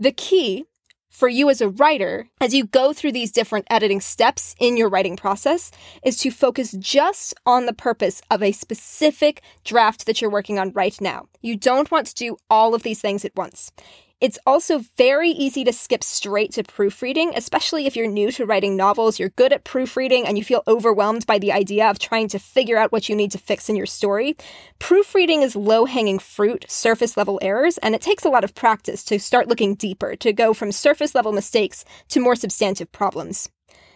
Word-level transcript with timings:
The 0.00 0.12
key 0.12 0.64
for 1.10 1.28
you 1.28 1.50
as 1.50 1.60
a 1.60 1.68
writer, 1.68 2.30
as 2.40 2.54
you 2.54 2.64
go 2.64 2.94
through 2.94 3.12
these 3.12 3.30
different 3.30 3.66
editing 3.68 4.00
steps 4.00 4.54
in 4.58 4.78
your 4.78 4.88
writing 4.88 5.14
process, 5.14 5.70
is 6.02 6.16
to 6.20 6.30
focus 6.30 6.72
just 6.78 7.34
on 7.44 7.66
the 7.66 7.74
purpose 7.74 8.22
of 8.30 8.42
a 8.42 8.52
specific 8.52 9.42
draft 9.62 10.06
that 10.06 10.22
you're 10.22 10.30
working 10.30 10.58
on 10.58 10.72
right 10.72 10.98
now. 11.02 11.26
You 11.42 11.54
don't 11.54 11.90
want 11.90 12.06
to 12.06 12.14
do 12.14 12.38
all 12.48 12.74
of 12.74 12.82
these 12.82 13.02
things 13.02 13.26
at 13.26 13.36
once. 13.36 13.72
It's 14.20 14.38
also 14.44 14.82
very 14.98 15.30
easy 15.30 15.64
to 15.64 15.72
skip 15.72 16.04
straight 16.04 16.52
to 16.52 16.62
proofreading, 16.62 17.32
especially 17.34 17.86
if 17.86 17.96
you're 17.96 18.06
new 18.06 18.30
to 18.32 18.44
writing 18.44 18.76
novels, 18.76 19.18
you're 19.18 19.30
good 19.30 19.50
at 19.50 19.64
proofreading, 19.64 20.26
and 20.26 20.36
you 20.36 20.44
feel 20.44 20.62
overwhelmed 20.68 21.24
by 21.24 21.38
the 21.38 21.52
idea 21.52 21.88
of 21.88 21.98
trying 21.98 22.28
to 22.28 22.38
figure 22.38 22.76
out 22.76 22.92
what 22.92 23.08
you 23.08 23.16
need 23.16 23.32
to 23.32 23.38
fix 23.38 23.70
in 23.70 23.76
your 23.76 23.86
story. 23.86 24.36
Proofreading 24.78 25.40
is 25.40 25.56
low 25.56 25.86
hanging 25.86 26.18
fruit, 26.18 26.66
surface 26.68 27.16
level 27.16 27.38
errors, 27.40 27.78
and 27.78 27.94
it 27.94 28.02
takes 28.02 28.26
a 28.26 28.28
lot 28.28 28.44
of 28.44 28.54
practice 28.54 29.02
to 29.04 29.18
start 29.18 29.48
looking 29.48 29.74
deeper, 29.74 30.14
to 30.16 30.34
go 30.34 30.52
from 30.52 30.70
surface 30.70 31.14
level 31.14 31.32
mistakes 31.32 31.82
to 32.08 32.20
more 32.20 32.36
substantive 32.36 32.92
problems. 32.92 33.48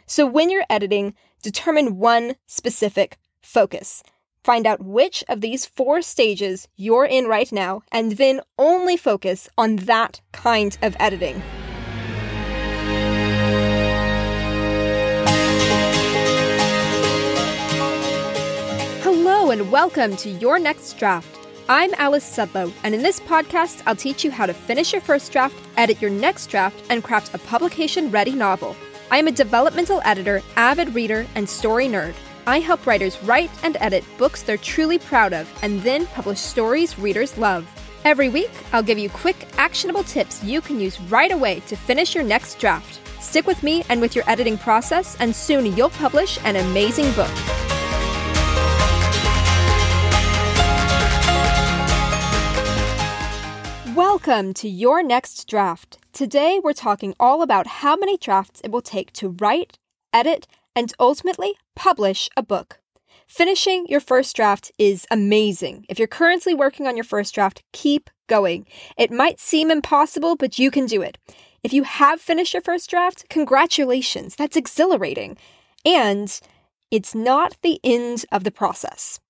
So 0.07 0.25
when 0.25 0.49
you're 0.49 0.65
editing, 0.71 1.13
determine 1.43 1.99
one 1.99 2.37
specific 2.47 3.19
focus. 3.43 4.03
Find 4.45 4.67
out 4.67 4.85
which 4.85 5.25
of 5.27 5.41
these 5.41 5.65
four 5.65 6.03
stages 6.03 6.69
you're 6.77 7.07
in 7.07 7.25
right 7.25 7.51
now, 7.51 7.81
and 7.91 8.13
then 8.13 8.43
only 8.59 8.95
focus 8.95 9.49
on 9.57 9.77
that 9.77 10.21
kind 10.33 10.77
of 10.83 10.95
editing. 11.01 11.43
Hello, 19.01 19.51
and 19.51 19.73
welcome 19.73 20.15
to 20.17 20.29
Your 20.29 20.59
Next 20.59 20.99
Draft. 20.99 21.39
I'm 21.71 21.95
Alice 21.95 22.31
Sudlow, 22.31 22.71
and 22.83 22.95
in 22.95 23.03
this 23.03 23.21
podcast, 23.21 23.83
I'll 23.87 23.97
teach 23.97 24.25
you 24.25 24.31
how 24.31 24.45
to 24.45 24.53
finish 24.53 24.93
your 24.93 25.01
first 25.01 25.33
draft, 25.33 25.57
edit 25.79 26.03
your 26.03 26.11
next 26.11 26.49
draft, 26.49 26.85
and 26.91 27.03
craft 27.03 27.35
a 27.35 27.39
publication 27.39 28.11
ready 28.11 28.33
novel. 28.33 28.77
I 29.11 29.17
am 29.17 29.27
a 29.27 29.33
developmental 29.33 30.03
editor, 30.05 30.43
avid 30.57 30.95
reader, 30.95 31.27
and 31.35 31.49
story 31.49 31.87
nerd. 31.87 32.15
I 32.47 32.61
help 32.61 32.87
writers 32.87 33.23
write 33.23 33.51
and 33.63 33.79
edit 33.81 34.05
books 34.19 34.43
they're 34.43 34.59
truly 34.59 34.99
proud 34.99 35.33
of 35.33 35.51
and 35.63 35.81
then 35.81 36.05
publish 36.09 36.39
stories 36.39 36.99
readers 36.99 37.39
love. 37.39 37.67
Every 38.05 38.29
week, 38.29 38.51
I'll 38.75 38.83
give 38.83 38.99
you 38.99 39.09
quick, 39.09 39.47
actionable 39.57 40.05
tips 40.05 40.45
you 40.45 40.61
can 40.61 40.79
use 40.79 41.01
right 41.03 41.33
away 41.33 41.61
to 41.61 41.75
finish 41.75 42.15
your 42.15 42.23
next 42.23 42.59
draft. 42.59 43.01
Stick 43.23 43.47
with 43.47 43.63
me 43.63 43.83
and 43.89 43.99
with 43.99 44.15
your 44.15 44.29
editing 44.29 44.59
process, 44.59 45.17
and 45.21 45.35
soon 45.35 45.75
you'll 45.75 45.89
publish 45.89 46.39
an 46.45 46.57
amazing 46.57 47.11
book. 47.13 47.33
Welcome 53.97 54.53
to 54.55 54.69
your 54.69 55.03
next 55.03 55.49
draft. 55.49 55.97
Today, 56.13 56.61
we're 56.63 56.75
talking 56.75 57.15
all 57.19 57.41
about 57.41 57.67
how 57.67 57.97
many 57.97 58.19
drafts 58.19 58.61
it 58.63 58.71
will 58.71 58.83
take 58.83 59.15
to 59.15 59.31
write, 59.31 59.79
edit, 60.13 60.47
and 60.77 60.93
ultimately 60.99 61.55
publish 61.75 62.29
a 62.37 62.43
book. 62.43 62.81
Finishing 63.27 63.87
your 63.89 64.01
first 64.01 64.37
draft 64.37 64.71
is 64.79 65.07
amazing. 65.11 65.87
If 65.89 65.99
you're 65.99 66.09
currently 66.09 66.55
working 66.55 66.87
on 66.87 66.97
your 66.97 67.05
first 67.05 67.35
draft, 67.35 67.63
keep 67.73 68.11
going. 68.27 68.67
It 68.99 69.11
might 69.11 69.41
seem 69.41 69.71
impossible, 69.71 70.37
but 70.37 70.59
you 70.59 70.71
can 70.71 70.87
do 70.87 71.03
it. 71.03 71.19
If 71.63 71.73
you 71.73 71.85
have 71.85 72.21
finished 72.21 72.53
your 72.53 72.63
first 72.63 72.91
draft, 72.91 73.29
congratulations. 73.31 74.37
That's 74.37 74.57
exhilarating. 74.57 75.39
And 75.85 76.39
it's 76.91 77.15
not 77.15 77.57
the 77.63 77.81
end 77.83 78.27
of 78.31 78.45
the 78.45 78.51
process. 78.51 79.21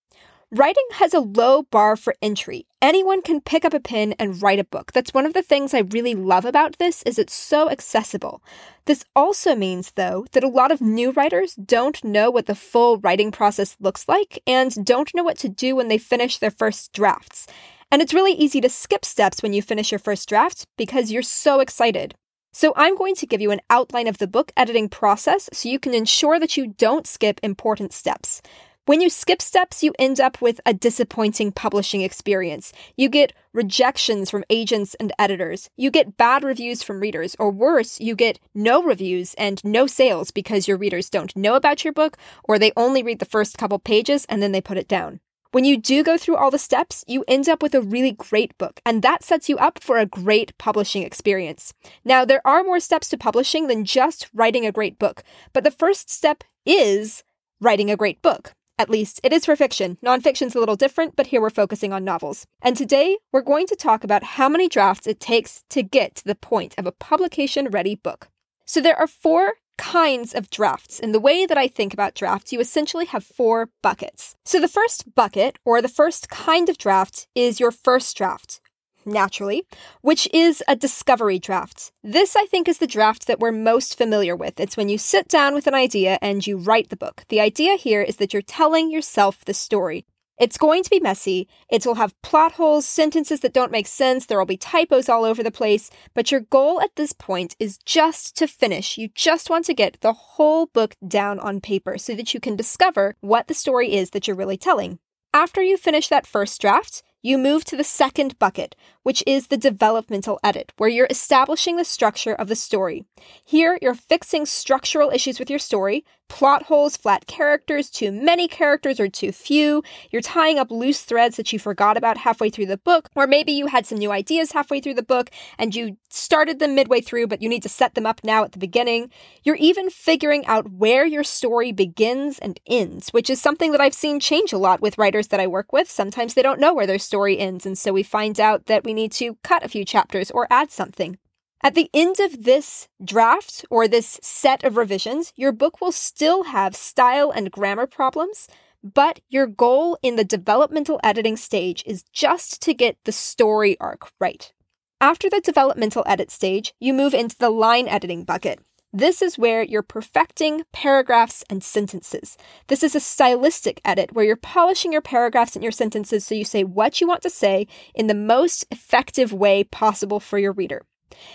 Writing 0.57 0.87
has 0.93 1.13
a 1.13 1.19
low 1.19 1.63
bar 1.63 1.97
for 1.97 2.15
entry. 2.23 2.65
Anyone 2.81 3.23
can 3.23 3.41
pick 3.41 3.65
up 3.65 3.75
a 3.75 3.81
pen 3.81 4.15
and 4.21 4.41
write 4.41 4.61
a 4.61 4.65
book. 4.65 4.93
That's 4.93 5.13
one 5.13 5.27
of 5.27 5.33
the 5.33 5.43
things 5.43 5.75
I 5.75 5.81
really 5.81 6.15
love 6.15 6.45
about 6.45 6.79
this 6.79 7.03
is 7.03 7.19
it's 7.19 7.35
so 7.35 7.69
accessible. 7.69 8.41
This 8.85 9.05
also 9.17 9.57
means 9.57 9.91
though 9.97 10.27
that 10.31 10.45
a 10.45 10.49
lot 10.49 10.71
of 10.71 10.81
new 10.81 11.11
writers 11.11 11.57
don't 11.57 12.05
know 12.05 12.31
what 12.31 12.47
the 12.47 12.55
full 12.55 12.99
writing 12.99 13.33
process 13.33 13.77
looks 13.81 14.09
like 14.09 14.41
and 14.47 14.73
don't 14.85 15.13
know 15.13 15.25
what 15.25 15.39
to 15.39 15.49
do 15.49 15.75
when 15.75 15.89
they 15.89 15.99
finish 15.99 16.39
their 16.39 16.53
first 16.53 16.93
drafts. 16.93 17.49
And 17.91 18.01
it's 18.01 18.15
really 18.15 18.35
easy 18.35 18.61
to 18.61 18.69
skip 18.69 19.05
steps 19.05 19.43
when 19.43 19.55
you 19.55 19.61
finish 19.61 19.91
your 19.91 19.99
first 19.99 20.29
draft 20.29 20.69
because 20.77 21.11
you're 21.11 21.23
so 21.23 21.59
excited. 21.59 22.15
So 22.53 22.73
I'm 22.77 22.97
going 22.97 23.17
to 23.17 23.27
give 23.27 23.41
you 23.41 23.51
an 23.51 23.61
outline 23.71 24.07
of 24.07 24.19
the 24.19 24.29
book 24.29 24.53
editing 24.57 24.89
process 24.89 25.51
so 25.53 25.69
you 25.69 25.81
can 25.81 25.95
ensure 25.95 26.39
that 26.39 26.57
you 26.57 26.69
don't 26.79 27.09
skip 27.09 27.41
important 27.43 27.93
steps. 27.93 28.41
When 28.87 29.01
you 29.01 29.09
skip 29.09 29.41
steps, 29.41 29.83
you 29.83 29.95
end 29.99 30.21
up 30.21 30.43
with 30.43 30.61
a 30.67 30.75
disappointing 30.75 31.53
publishing 31.53 32.03
experience. 32.03 32.71
You 32.99 33.09
get 33.09 33.33
rejections 33.55 34.29
from 34.29 34.45
agents 34.51 34.95
and 35.01 35.11
editors. 35.19 35.71
You 35.75 35.91
get 35.91 36.19
bad 36.19 36.45
reviews 36.45 36.83
from 36.83 37.01
readers, 37.01 37.35
or 37.39 37.51
worse, 37.51 37.99
you 37.99 38.15
get 38.15 38.39
no 38.55 38.83
reviews 38.83 39.33
and 39.39 39.59
no 39.65 39.87
sales 39.87 40.31
because 40.31 40.69
your 40.69 40.77
readers 40.77 41.09
don't 41.09 41.35
know 41.35 41.55
about 41.55 41.83
your 41.83 41.95
book, 41.95 42.19
or 42.45 42.59
they 42.59 42.73
only 42.77 43.03
read 43.03 43.21
the 43.21 43.25
first 43.25 43.57
couple 43.57 43.79
pages 43.79 44.27
and 44.27 44.43
then 44.43 44.53
they 44.53 44.61
put 44.61 44.77
it 44.77 44.87
down. 44.87 45.21
When 45.53 45.65
you 45.65 45.79
do 45.79 46.05
go 46.05 46.19
through 46.19 46.37
all 46.37 46.51
the 46.51 46.59
steps, 46.59 47.07
you 47.09 47.25
end 47.27 47.49
up 47.49 47.63
with 47.63 47.75
a 47.75 47.81
really 47.81 48.13
great 48.13 48.59
book, 48.59 48.83
and 48.85 49.01
that 49.01 49.23
sets 49.23 49.49
you 49.49 49.57
up 49.57 49.83
for 49.83 49.97
a 49.97 50.05
great 50.05 50.53
publishing 50.59 51.05
experience. 51.05 51.73
Now, 52.05 52.27
there 52.27 52.47
are 52.47 52.63
more 52.63 52.81
steps 52.81 53.09
to 53.09 53.17
publishing 53.17 53.67
than 53.67 53.87
just 53.87 54.29
writing 54.35 54.67
a 54.67 54.73
great 54.73 54.99
book, 54.99 55.23
but 55.55 55.65
the 55.65 55.71
first 55.71 56.11
step 56.11 56.45
is 56.67 57.23
writing 57.63 57.91
a 57.91 57.97
great 57.97 58.21
book. 58.21 58.53
At 58.77 58.91
least, 58.91 59.21
it 59.23 59.33
is 59.33 59.45
for 59.45 59.55
fiction. 59.55 59.99
Nonfiction's 60.05 60.57
a 60.57 60.59
little 60.59 60.75
different, 60.75 61.15
but 61.15 61.29
here 61.29 61.41
we're 61.41 61.51
focusing 61.51 61.93
on 61.93 62.05
novels. 62.05 62.45
And 62.61 62.77
today, 62.77 63.19
we're 63.33 63.41
going 63.41 63.69
to 63.69 63.77
talk 63.77 64.03
about 64.03 64.25
how 64.25 64.49
many 64.49 64.69
drafts 64.69 65.07
it 65.07 65.21
takes 65.21 65.63
to 65.71 65.83
get 65.83 66.17
to 66.17 66.25
the 66.25 66.35
point 66.35 66.75
of 66.77 66.85
a 66.85 66.93
publication 66.93 67.69
ready 67.69 67.95
book. 67.95 68.29
So 68.67 68.81
there 68.81 68.99
are 68.99 69.07
four 69.07 69.55
kinds 69.79 70.35
of 70.35 70.51
drafts. 70.51 70.99
In 70.99 71.13
the 71.13 71.21
way 71.21 71.47
that 71.47 71.59
I 71.59 71.69
think 71.69 71.93
about 71.93 72.15
drafts, 72.15 72.53
you 72.53 72.59
essentially 72.59 73.07
have 73.07 73.23
four 73.23 73.71
buckets. 73.81 74.35
So 74.45 74.61
the 74.61 74.69
first 74.69 75.15
bucket, 75.15 75.57
or 75.65 75.81
the 75.81 75.89
first 75.89 76.29
kind 76.29 76.69
of 76.69 76.79
draft, 76.79 77.29
is 77.35 77.61
your 77.61 77.71
first 77.71 78.17
draft 78.17 78.61
naturally, 79.07 79.65
which 80.01 80.29
is 80.33 80.63
a 80.69 80.77
discovery 80.77 81.39
draft. 81.39 81.93
This, 82.03 82.37
I 82.37 82.47
think, 82.47 82.69
is 82.69 82.79
the 82.79 82.87
draft 82.87 83.27
that 83.27 83.41
we're 83.41 83.53
most 83.53 83.97
familiar 83.97 84.37
with. 84.37 84.61
It's 84.61 84.77
when 84.77 84.89
you 84.89 84.99
sit 84.99 85.29
down 85.29 85.55
with 85.55 85.67
an 85.67 85.75
idea 85.75 86.19
and 86.21 86.47
you 86.47 86.57
write 86.57 86.91
the 86.91 86.97
book. 86.97 87.25
The 87.29 87.41
idea 87.41 87.77
here 87.77 88.03
is 88.03 88.17
that 88.17 88.33
you're 88.33 88.43
telling 88.43 88.91
yourself 88.91 89.45
the 89.45 89.55
story. 89.55 90.05
It's 90.37 90.59
going 90.59 90.83
to 90.83 90.91
be 90.91 90.99
messy. 90.99 91.47
It 91.71 91.87
will 91.87 91.95
have 91.95 92.21
plot 92.23 92.53
holes, 92.53 92.87
sentences 92.87 93.41
that 93.41 93.53
don't 93.53 93.71
make 93.71 93.87
sense. 93.87 94.27
There 94.27 94.39
will 94.39 94.47
be 94.47 94.57
typos 94.57 95.09
all 95.09 95.25
over 95.25 95.45
the 95.45 95.53
place. 95.53 95.91
But 96.13 96.33
your 96.33 96.41
goal 96.41 96.81
at 96.81 96.97
this 96.97 97.13
point 97.13 97.55
is 97.61 97.79
just 97.79 98.37
to 98.39 98.49
finish. 98.49 98.99
You 98.99 99.11
just 99.15 99.49
want 99.49 99.65
to 99.67 99.75
get 99.75 99.99
the 100.01 100.13
whole 100.13 100.67
book 100.67 100.97
down 101.07 101.39
on 101.39 101.61
paper 101.61 101.99
so 101.99 102.17
that 102.17 102.35
you 102.35 102.41
can 102.41 102.57
discover 102.57 103.15
what 103.21 103.47
the 103.47 103.55
story 103.55 103.93
is 103.95 104.11
that 104.11 104.27
you're 104.27 104.37
really 104.37 104.57
telling. 104.57 104.99
After 105.33 105.63
you 105.63 105.77
finish 105.77 106.09
that 106.09 106.27
first 106.27 106.61
draft, 106.61 107.03
you 107.23 107.39
move 107.39 107.65
to 107.67 107.77
the 107.77 107.85
second 107.85 108.39
bucket, 108.39 108.77
which 109.05 109.23
is 109.27 109.47
the 109.47 109.57
developmental 109.57 110.41
edit, 110.43 110.73
where 110.77 110.91
you're 110.91 111.07
establishing 111.09 111.77
the 111.77 111.85
structure 111.85 112.35
of 112.35 112.49
the 112.49 112.57
story. 112.57 113.05
Here, 113.45 113.79
you're 113.81 113.95
fixing 113.95 114.45
structural 114.45 115.11
issues 115.11 115.39
with 115.39 115.49
your 115.49 115.61
story, 115.61 116.05
plot 116.29 116.65
holes, 116.65 116.97
flat 116.97 117.27
characters, 117.27 117.91
too 117.91 118.11
many 118.11 118.49
characters 118.49 118.99
or 118.99 119.09
too 119.09 119.31
few. 119.31 119.83
You're 120.11 120.23
tying 120.23 120.59
up 120.59 120.71
loose 120.71 121.03
threads 121.03 121.37
that 121.37 121.53
you 121.53 121.59
forgot 121.59 121.97
about 121.97 122.19
halfway 122.19 122.51
through 122.51 122.67
the 122.67 122.77
book, 122.77 123.09
or 123.15 123.27
maybe 123.27 123.53
you 123.53 123.67
had 123.67 123.87
some 123.87 123.99
new 123.99 124.11
ideas 124.11 124.53
halfway 124.53 124.81
through 124.81 124.95
the 124.95 125.03
book 125.03 125.31
and 125.59 125.75
you 125.75 125.97
started 126.09 126.59
them 126.59 126.75
midway 126.75 127.01
through, 127.01 127.27
but 127.27 127.43
you 127.43 127.49
need 127.49 127.63
to 127.63 127.69
set 127.69 127.95
them 127.95 128.07
up 128.07 128.21
now 128.25 128.43
at 128.45 128.53
the 128.53 128.59
beginning. 128.59 129.11
You're 129.43 129.57
even 129.57 129.91
figuring 129.91 130.47
out 130.47 130.73
where 130.73 131.05
your 131.05 131.25
story 131.25 131.73
begins 131.73 132.39
and 132.39 132.59
ends, 132.67 133.11
which 133.11 133.29
is 133.29 133.41
something 133.41 133.73
that 133.73 133.81
I've 133.81 133.95
seen 133.95 134.19
change 134.19 134.53
a 134.53 134.59
lot 134.59 134.81
with 134.81 134.99
writers 134.99 135.29
that 135.29 135.41
I 135.41 135.47
work 135.47 135.73
with. 135.73 135.91
Sometimes 135.91 136.35
they 136.35 136.43
don't 136.43 136.61
know 136.61 136.75
where 136.75 136.87
their 136.87 136.99
story 136.99 137.39
ends, 137.39 137.67
and 137.67 137.77
so 137.77 137.93
we 137.93 138.03
find 138.03 138.41
out 138.41 138.67
that 138.67 138.85
we 138.85 138.94
need 138.95 139.13
to 139.13 139.37
cut 139.43 139.65
a 139.65 139.69
few 139.69 139.85
chapters 139.85 140.31
or 140.31 140.47
add 140.51 140.71
something. 140.71 141.19
At 141.63 141.75
the 141.75 141.89
end 141.95 142.21
of 142.21 142.45
this 142.45 142.89
draft 143.03 143.65
or 143.71 143.89
this 143.89 144.21
set 144.23 144.65
of 144.65 144.77
revisions, 144.77 145.33
your 145.35 145.53
book 145.53 145.81
will 145.81 145.93
still 145.93 146.45
have 146.45 146.77
style 146.77 147.31
and 147.31 147.51
grammar 147.51 147.87
problems, 147.87 148.49
but 148.83 149.21
your 149.31 149.47
goal 149.47 149.99
in 150.03 150.17
the 150.17 150.25
developmental 150.25 151.01
editing 151.03 151.39
stage 151.39 151.83
is 151.87 152.05
just 152.13 152.61
to 152.63 152.75
get 152.75 152.99
the 153.05 153.13
story 153.13 153.79
arc 153.81 154.11
right. 154.21 154.53
After 155.01 155.31
the 155.31 155.41
developmental 155.41 156.05
edit 156.07 156.31
stage, 156.31 156.75
you 156.81 156.93
move 156.93 157.15
into 157.15 157.37
the 157.39 157.51
line 157.51 157.89
editing 157.89 158.25
bucket. 158.25 158.61
This 158.97 159.23
is 159.23 159.37
where 159.37 159.65
you're 159.65 159.83
perfecting 159.83 160.63
paragraphs 160.71 161.43
and 161.51 161.65
sentences. 161.65 162.39
This 162.69 162.85
is 162.85 162.95
a 162.95 163.01
stylistic 163.01 163.81
edit 163.85 164.13
where 164.13 164.25
you're 164.25 164.37
polishing 164.37 164.93
your 164.93 165.01
paragraphs 165.01 165.57
and 165.57 165.65
your 165.65 165.73
sentences 165.73 166.25
so 166.25 166.37
you 166.37 166.45
say 166.45 166.63
what 166.63 167.01
you 167.01 167.09
want 167.09 167.21
to 167.23 167.29
say 167.31 167.67
in 167.93 168.07
the 168.07 168.15
most 168.15 168.65
effective 168.71 169.33
way 169.33 169.65
possible 169.65 170.21
for 170.21 170.39
your 170.39 170.53
reader. 170.53 170.87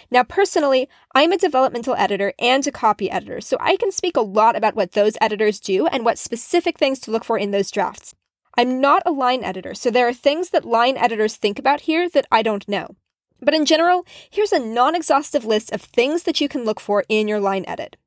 Now, 0.09 0.23
personally, 0.23 0.87
I'm 1.13 1.33
a 1.33 1.37
developmental 1.37 1.95
editor 1.95 2.31
and 2.39 2.65
a 2.65 2.71
copy 2.71 3.11
editor, 3.11 3.41
so 3.41 3.57
I 3.59 3.75
can 3.75 3.91
speak 3.91 4.15
a 4.15 4.21
lot 4.21 4.55
about 4.55 4.75
what 4.75 4.93
those 4.93 5.17
editors 5.19 5.59
do 5.59 5.85
and 5.87 6.05
what 6.05 6.17
specific 6.17 6.77
things 6.77 6.97
to 7.01 7.11
look 7.11 7.25
for 7.25 7.37
in 7.37 7.51
those 7.51 7.71
drafts. 7.71 8.15
I'm 8.57 8.79
not 8.79 9.03
a 9.05 9.11
line 9.11 9.43
editor, 9.43 9.73
so 9.73 9.91
there 9.91 10.07
are 10.07 10.13
things 10.13 10.51
that 10.51 10.63
line 10.63 10.95
editors 10.95 11.35
think 11.35 11.59
about 11.59 11.81
here 11.81 12.07
that 12.07 12.25
I 12.31 12.41
don't 12.41 12.69
know. 12.69 12.95
But 13.41 13.53
in 13.53 13.65
general, 13.65 14.05
here's 14.29 14.51
a 14.51 14.59
non 14.59 14.95
exhaustive 14.95 15.45
list 15.45 15.71
of 15.71 15.81
things 15.81 16.23
that 16.23 16.41
you 16.41 16.49
can 16.49 16.65
look 16.65 16.79
for 16.79 17.03
in 17.09 17.27
your 17.27 17.39
line 17.39 17.65
edit. 17.67 17.97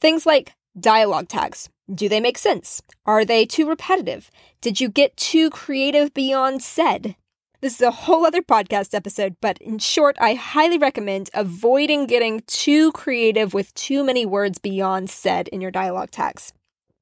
Things 0.00 0.26
like 0.26 0.54
dialogue 0.78 1.28
tags. 1.28 1.68
Do 1.92 2.08
they 2.08 2.20
make 2.20 2.38
sense? 2.38 2.82
Are 3.04 3.24
they 3.24 3.44
too 3.44 3.68
repetitive? 3.68 4.30
Did 4.60 4.80
you 4.80 4.88
get 4.88 5.16
too 5.16 5.50
creative 5.50 6.14
beyond 6.14 6.62
said? 6.62 7.16
This 7.60 7.74
is 7.74 7.82
a 7.82 7.90
whole 7.90 8.24
other 8.24 8.40
podcast 8.40 8.94
episode, 8.94 9.36
but 9.42 9.58
in 9.58 9.78
short, 9.78 10.16
I 10.18 10.32
highly 10.34 10.78
recommend 10.78 11.28
avoiding 11.34 12.06
getting 12.06 12.42
too 12.46 12.90
creative 12.92 13.52
with 13.52 13.74
too 13.74 14.02
many 14.02 14.24
words 14.24 14.58
beyond 14.58 15.10
said 15.10 15.48
in 15.48 15.60
your 15.60 15.70
dialogue 15.70 16.10
tags. 16.10 16.54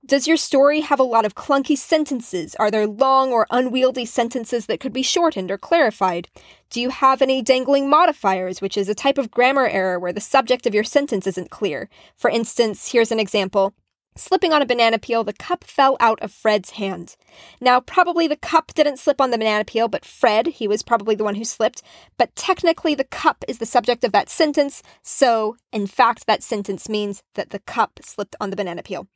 Does 0.06 0.28
your 0.28 0.36
story 0.36 0.80
have 0.80 1.00
a 1.00 1.02
lot 1.02 1.26
of 1.26 1.34
clunky 1.34 1.76
sentences? 1.76 2.54
Are 2.54 2.70
there 2.70 2.86
long 2.86 3.32
or 3.32 3.48
unwieldy 3.50 4.04
sentences 4.04 4.66
that 4.66 4.78
could 4.78 4.92
be 4.92 5.02
shortened 5.02 5.50
or 5.50 5.58
clarified? 5.58 6.28
Do 6.70 6.80
you 6.80 6.90
have 6.90 7.20
any 7.20 7.42
dangling 7.42 7.90
modifiers, 7.90 8.60
which 8.60 8.76
is 8.78 8.88
a 8.88 8.94
type 8.94 9.18
of 9.18 9.30
grammar 9.30 9.66
error 9.66 9.98
where 9.98 10.12
the 10.12 10.20
subject 10.20 10.66
of 10.66 10.74
your 10.74 10.84
sentence 10.84 11.26
isn't 11.26 11.50
clear? 11.50 11.90
For 12.16 12.30
instance, 12.30 12.92
here's 12.92 13.10
an 13.10 13.18
example. 13.18 13.74
Slipping 14.16 14.52
on 14.52 14.62
a 14.62 14.66
banana 14.66 15.00
peel, 15.00 15.24
the 15.24 15.32
cup 15.32 15.64
fell 15.64 15.96
out 15.98 16.20
of 16.20 16.32
Fred's 16.32 16.70
hand. 16.70 17.16
Now, 17.60 17.80
probably 17.80 18.28
the 18.28 18.36
cup 18.36 18.72
didn't 18.74 19.00
slip 19.00 19.20
on 19.20 19.30
the 19.30 19.38
banana 19.38 19.64
peel, 19.64 19.88
but 19.88 20.04
Fred, 20.04 20.46
he 20.46 20.68
was 20.68 20.82
probably 20.82 21.16
the 21.16 21.24
one 21.24 21.34
who 21.34 21.44
slipped. 21.44 21.82
But 22.16 22.34
technically, 22.36 22.94
the 22.94 23.04
cup 23.04 23.44
is 23.48 23.58
the 23.58 23.66
subject 23.66 24.04
of 24.04 24.12
that 24.12 24.30
sentence, 24.30 24.82
so 25.02 25.56
in 25.72 25.88
fact, 25.88 26.26
that 26.26 26.42
sentence 26.42 26.88
means 26.88 27.22
that 27.34 27.50
the 27.50 27.58
cup 27.58 27.98
slipped 28.02 28.36
on 28.40 28.50
the 28.50 28.56
banana 28.56 28.82
peel. 28.82 29.08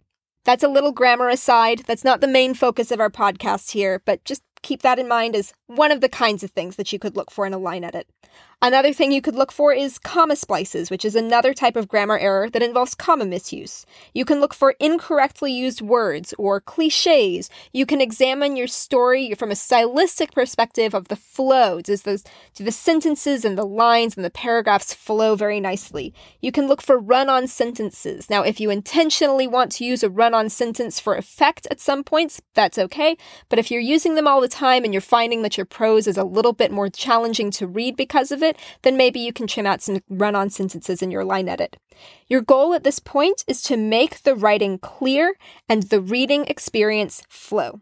That's 0.45 0.65
a 0.65 0.69
little 0.69 0.93
grammar 0.93 1.29
aside. 1.29 1.85
That's 1.87 2.05
not 2.05 2.21
the 2.21 2.29
main 2.29 2.55
focus 2.55 2.91
of 2.91 3.01
our 3.01 3.11
podcast 3.11 3.71
here, 3.73 4.03
but 4.05 4.25
just 4.25 4.43
keep 4.63 4.83
that 4.83 4.99
in 4.99 5.09
mind 5.09 5.37
as 5.37 5.53
one 5.67 5.93
of 5.93 6.01
the 6.01 6.09
kinds 6.09 6.43
of 6.43 6.51
things 6.51 6.77
that 6.77 6.93
you 6.93 6.99
could 6.99 7.17
look 7.17 7.31
for 7.31 7.47
in 7.47 7.53
a 7.53 7.59
line 7.59 7.85
edit. 7.85 8.09
Another 8.65 8.93
thing 8.93 9.11
you 9.11 9.21
could 9.21 9.35
look 9.35 9.51
for 9.51 9.73
is 9.73 9.99
comma 9.99 10.37
splices, 10.37 10.89
which 10.89 11.05
is 11.05 11.17
another 11.17 11.53
type 11.53 11.75
of 11.75 11.89
grammar 11.89 12.17
error 12.17 12.49
that 12.49 12.63
involves 12.63 12.95
comma 12.95 13.25
misuse. 13.25 13.85
You 14.15 14.25
can 14.25 14.41
look 14.41 14.55
for 14.55 14.77
incorrectly 14.79 15.53
used 15.53 15.81
words 15.81 16.33
or 16.39 16.61
cliches. 16.61 17.51
You 17.73 17.87
can 17.87 18.01
examine 18.01 18.55
your 18.55 18.69
story 18.69 19.35
from 19.35 19.51
a 19.51 19.57
stylistic 19.57 20.31
perspective 20.31 20.95
of 20.95 21.09
the 21.09 21.17
flow. 21.17 21.81
Does 21.81 22.03
those 22.03 22.23
do 22.55 22.63
the 22.63 22.71
sentences 22.71 23.45
and 23.45 23.59
the 23.59 23.67
lines 23.67 24.15
and 24.15 24.25
the 24.25 24.31
paragraphs 24.31 24.95
flow 24.95 25.35
very 25.35 25.59
nicely? 25.59 26.15
You 26.41 26.53
can 26.53 26.69
look 26.69 26.83
for 26.83 27.01
run-on 27.01 27.49
sentences. 27.49 28.31
Now, 28.31 28.45
if 28.45 28.61
you 28.61 28.71
intentionally 28.71 29.49
want 29.49 29.73
to 29.73 29.85
use 29.85 30.05
a 30.05 30.09
run-on 30.09 30.49
sentence 30.49 31.01
for 31.01 31.17
effect 31.17 31.67
at 31.69 31.81
some 31.81 32.05
points, 32.05 32.41
that's 32.55 32.79
okay. 32.79 33.17
But 33.49 33.59
if 33.59 33.73
you're 33.73 33.81
using 33.81 34.15
them 34.15 34.29
all 34.29 34.41
the 34.41 34.47
time 34.47 34.85
and 34.85 34.95
you're 34.95 35.01
finding 35.01 35.43
that 35.43 35.57
your 35.57 35.67
prose 35.67 36.07
is 36.07 36.17
a 36.17 36.23
little 36.23 36.53
bit 36.53 36.71
more 36.71 36.89
challenging 36.89 37.51
to 37.51 37.67
read 37.67 37.97
because 37.97 38.31
of 38.31 38.41
it, 38.41 38.52
it, 38.53 38.59
then 38.83 38.97
maybe 38.97 39.21
you 39.21 39.33
can 39.33 39.47
trim 39.47 39.67
out 39.67 39.83
some 39.83 40.01
run 40.09 40.37
on 40.37 40.51
sentences 40.51 41.03
in 41.03 41.11
your 41.11 41.25
line 41.25 41.49
edit. 41.49 41.77
Your 42.29 42.41
goal 42.41 42.75
at 42.75 42.85
this 42.85 42.99
point 42.99 43.45
is 43.47 43.63
to 43.63 43.77
make 43.77 44.23
the 44.23 44.35
writing 44.35 44.79
clear 44.79 45.35
and 45.69 45.85
the 45.85 46.01
reading 46.01 46.45
experience 46.47 47.23
flow. 47.29 47.81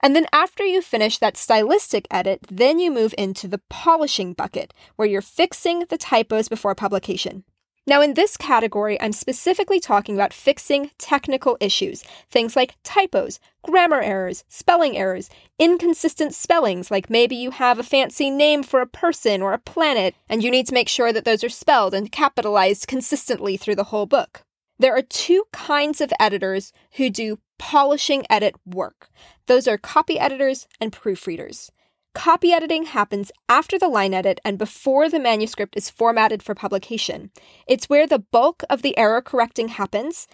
And 0.00 0.14
then 0.14 0.26
after 0.32 0.64
you 0.64 0.80
finish 0.80 1.18
that 1.18 1.36
stylistic 1.36 2.06
edit, 2.10 2.40
then 2.50 2.78
you 2.78 2.90
move 2.90 3.14
into 3.18 3.48
the 3.48 3.60
polishing 3.68 4.32
bucket, 4.32 4.72
where 4.96 5.08
you're 5.08 5.20
fixing 5.20 5.86
the 5.88 5.98
typos 5.98 6.48
before 6.48 6.74
publication. 6.74 7.44
Now, 7.88 8.02
in 8.02 8.12
this 8.12 8.36
category, 8.36 9.00
I'm 9.00 9.12
specifically 9.12 9.80
talking 9.80 10.14
about 10.14 10.34
fixing 10.34 10.90
technical 10.98 11.56
issues, 11.58 12.04
things 12.30 12.54
like 12.54 12.76
typos, 12.84 13.40
grammar 13.62 14.02
errors, 14.02 14.44
spelling 14.46 14.94
errors, 14.94 15.30
inconsistent 15.58 16.34
spellings, 16.34 16.90
like 16.90 17.08
maybe 17.08 17.34
you 17.34 17.50
have 17.50 17.78
a 17.78 17.82
fancy 17.82 18.28
name 18.28 18.62
for 18.62 18.82
a 18.82 18.86
person 18.86 19.40
or 19.40 19.54
a 19.54 19.58
planet, 19.58 20.14
and 20.28 20.44
you 20.44 20.50
need 20.50 20.66
to 20.66 20.74
make 20.74 20.90
sure 20.90 21.14
that 21.14 21.24
those 21.24 21.42
are 21.42 21.48
spelled 21.48 21.94
and 21.94 22.12
capitalized 22.12 22.86
consistently 22.86 23.56
through 23.56 23.76
the 23.76 23.84
whole 23.84 24.04
book. 24.04 24.42
There 24.78 24.94
are 24.94 25.00
two 25.00 25.44
kinds 25.54 26.02
of 26.02 26.12
editors 26.20 26.74
who 26.96 27.08
do 27.08 27.38
polishing 27.58 28.26
edit 28.28 28.54
work. 28.66 29.08
Those 29.46 29.66
are 29.66 29.78
copy 29.78 30.18
editors 30.18 30.68
and 30.78 30.92
proofreaders. 30.92 31.70
Copy 32.14 32.52
editing 32.52 32.84
happens 32.84 33.30
after 33.48 33.78
the 33.78 33.88
line 33.88 34.14
edit 34.14 34.40
and 34.44 34.58
before 34.58 35.08
the 35.08 35.20
manuscript 35.20 35.76
is 35.76 35.90
formatted 35.90 36.42
for 36.42 36.54
publication. 36.54 37.30
It's 37.66 37.88
where 37.88 38.06
the 38.06 38.18
bulk 38.18 38.64
of 38.68 38.82
the 38.82 38.96
error 38.98 39.22
correcting 39.22 39.68
happens, 39.68 40.26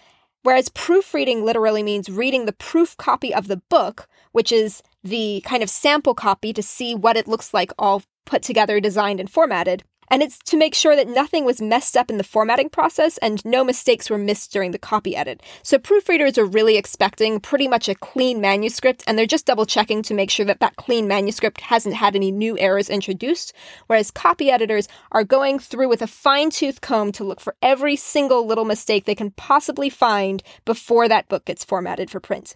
whereas 0.43 0.69
proofreading 0.69 1.43
literally 1.43 1.83
means 1.83 2.09
reading 2.09 2.45
the 2.45 2.53
proof 2.53 2.97
copy 2.97 3.33
of 3.33 3.47
the 3.47 3.61
book, 3.69 4.07
which 4.31 4.51
is 4.51 4.81
the 5.03 5.41
kind 5.45 5.61
of 5.61 5.69
sample 5.69 6.15
copy 6.15 6.53
to 6.53 6.63
see 6.63 6.95
what 6.95 7.17
it 7.17 7.27
looks 7.27 7.53
like 7.53 7.71
all 7.77 8.03
put 8.25 8.41
together, 8.41 8.79
designed, 8.79 9.19
and 9.19 9.29
formatted. 9.29 9.83
And 10.09 10.21
it's 10.21 10.39
to 10.39 10.57
make 10.57 10.75
sure 10.75 10.95
that 10.95 11.07
nothing 11.07 11.45
was 11.45 11.61
messed 11.61 11.97
up 11.97 12.09
in 12.09 12.17
the 12.17 12.23
formatting 12.23 12.69
process 12.69 13.17
and 13.19 13.43
no 13.45 13.63
mistakes 13.63 14.09
were 14.09 14.17
missed 14.17 14.51
during 14.51 14.71
the 14.71 14.79
copy 14.79 15.15
edit. 15.15 15.41
So 15.63 15.77
proofreaders 15.77 16.37
are 16.37 16.45
really 16.45 16.77
expecting 16.77 17.39
pretty 17.39 17.67
much 17.67 17.89
a 17.89 17.95
clean 17.95 18.41
manuscript 18.41 19.03
and 19.07 19.17
they're 19.17 19.25
just 19.25 19.45
double 19.45 19.65
checking 19.65 20.01
to 20.03 20.13
make 20.13 20.29
sure 20.29 20.45
that 20.45 20.59
that 20.59 20.75
clean 20.75 21.07
manuscript 21.07 21.61
hasn't 21.61 21.95
had 21.95 22.15
any 22.15 22.31
new 22.31 22.57
errors 22.59 22.89
introduced. 22.89 23.53
Whereas 23.87 24.11
copy 24.11 24.51
editors 24.51 24.87
are 25.11 25.23
going 25.23 25.59
through 25.59 25.89
with 25.89 26.01
a 26.01 26.07
fine 26.07 26.49
tooth 26.49 26.81
comb 26.81 27.11
to 27.13 27.23
look 27.23 27.39
for 27.39 27.55
every 27.61 27.95
single 27.95 28.45
little 28.45 28.65
mistake 28.65 29.05
they 29.05 29.15
can 29.15 29.31
possibly 29.31 29.89
find 29.89 30.43
before 30.65 31.07
that 31.07 31.27
book 31.27 31.45
gets 31.45 31.63
formatted 31.63 32.09
for 32.09 32.19
print. 32.19 32.55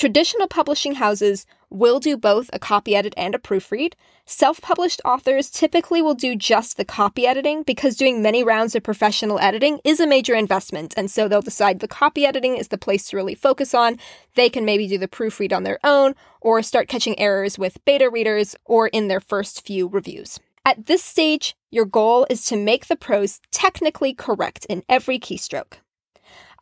Traditional 0.00 0.48
publishing 0.48 0.94
houses 0.94 1.44
will 1.68 2.00
do 2.00 2.16
both 2.16 2.48
a 2.54 2.58
copy 2.58 2.96
edit 2.96 3.12
and 3.18 3.34
a 3.34 3.38
proofread. 3.38 3.92
Self 4.24 4.62
published 4.62 5.02
authors 5.04 5.50
typically 5.50 6.00
will 6.00 6.14
do 6.14 6.34
just 6.34 6.78
the 6.78 6.86
copy 6.86 7.26
editing 7.26 7.62
because 7.64 7.98
doing 7.98 8.22
many 8.22 8.42
rounds 8.42 8.74
of 8.74 8.82
professional 8.82 9.38
editing 9.40 9.78
is 9.84 10.00
a 10.00 10.06
major 10.06 10.34
investment, 10.34 10.94
and 10.96 11.10
so 11.10 11.28
they'll 11.28 11.42
decide 11.42 11.80
the 11.80 11.86
copy 11.86 12.24
editing 12.24 12.56
is 12.56 12.68
the 12.68 12.78
place 12.78 13.08
to 13.08 13.16
really 13.18 13.34
focus 13.34 13.74
on. 13.74 13.98
They 14.36 14.48
can 14.48 14.64
maybe 14.64 14.88
do 14.88 14.96
the 14.96 15.06
proofread 15.06 15.52
on 15.54 15.64
their 15.64 15.78
own 15.84 16.14
or 16.40 16.62
start 16.62 16.88
catching 16.88 17.18
errors 17.20 17.58
with 17.58 17.84
beta 17.84 18.08
readers 18.08 18.56
or 18.64 18.88
in 18.88 19.08
their 19.08 19.20
first 19.20 19.66
few 19.66 19.86
reviews. 19.86 20.40
At 20.64 20.86
this 20.86 21.04
stage, 21.04 21.54
your 21.70 21.84
goal 21.84 22.26
is 22.30 22.46
to 22.46 22.56
make 22.56 22.86
the 22.86 22.96
prose 22.96 23.38
technically 23.50 24.14
correct 24.14 24.64
in 24.64 24.82
every 24.88 25.18
keystroke. 25.18 25.74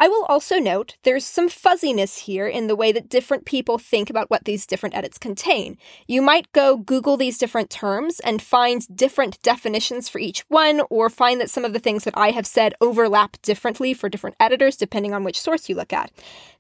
I 0.01 0.07
will 0.07 0.25
also 0.27 0.59
note 0.59 0.97
there's 1.03 1.27
some 1.27 1.49
fuzziness 1.49 2.19
here 2.19 2.47
in 2.47 2.69
the 2.69 2.77
way 2.77 2.93
that 2.93 3.09
different 3.09 3.45
people 3.45 3.79
think 3.79 4.09
about 4.09 4.31
what 4.31 4.45
these 4.45 4.65
different 4.65 4.95
edits 4.95 5.19
contain. 5.19 5.77
You 6.07 6.23
might 6.23 6.53
go 6.53 6.77
Google 6.77 7.17
these 7.17 7.37
different 7.37 7.69
terms 7.69 8.21
and 8.21 8.41
find 8.41 8.87
different 8.97 9.43
definitions 9.43 10.09
for 10.09 10.21
each 10.21 10.45
one, 10.49 10.83
or 10.89 11.11
find 11.11 11.41
that 11.41 11.51
some 11.51 11.65
of 11.65 11.73
the 11.73 11.81
things 11.81 12.05
that 12.05 12.17
I 12.17 12.31
have 12.31 12.47
said 12.47 12.75
overlap 12.81 13.43
differently 13.43 13.93
for 13.93 14.09
different 14.09 14.37
editors 14.39 14.77
depending 14.77 15.13
on 15.13 15.25
which 15.25 15.41
source 15.41 15.69
you 15.69 15.75
look 15.75 15.93
at. 15.93 16.13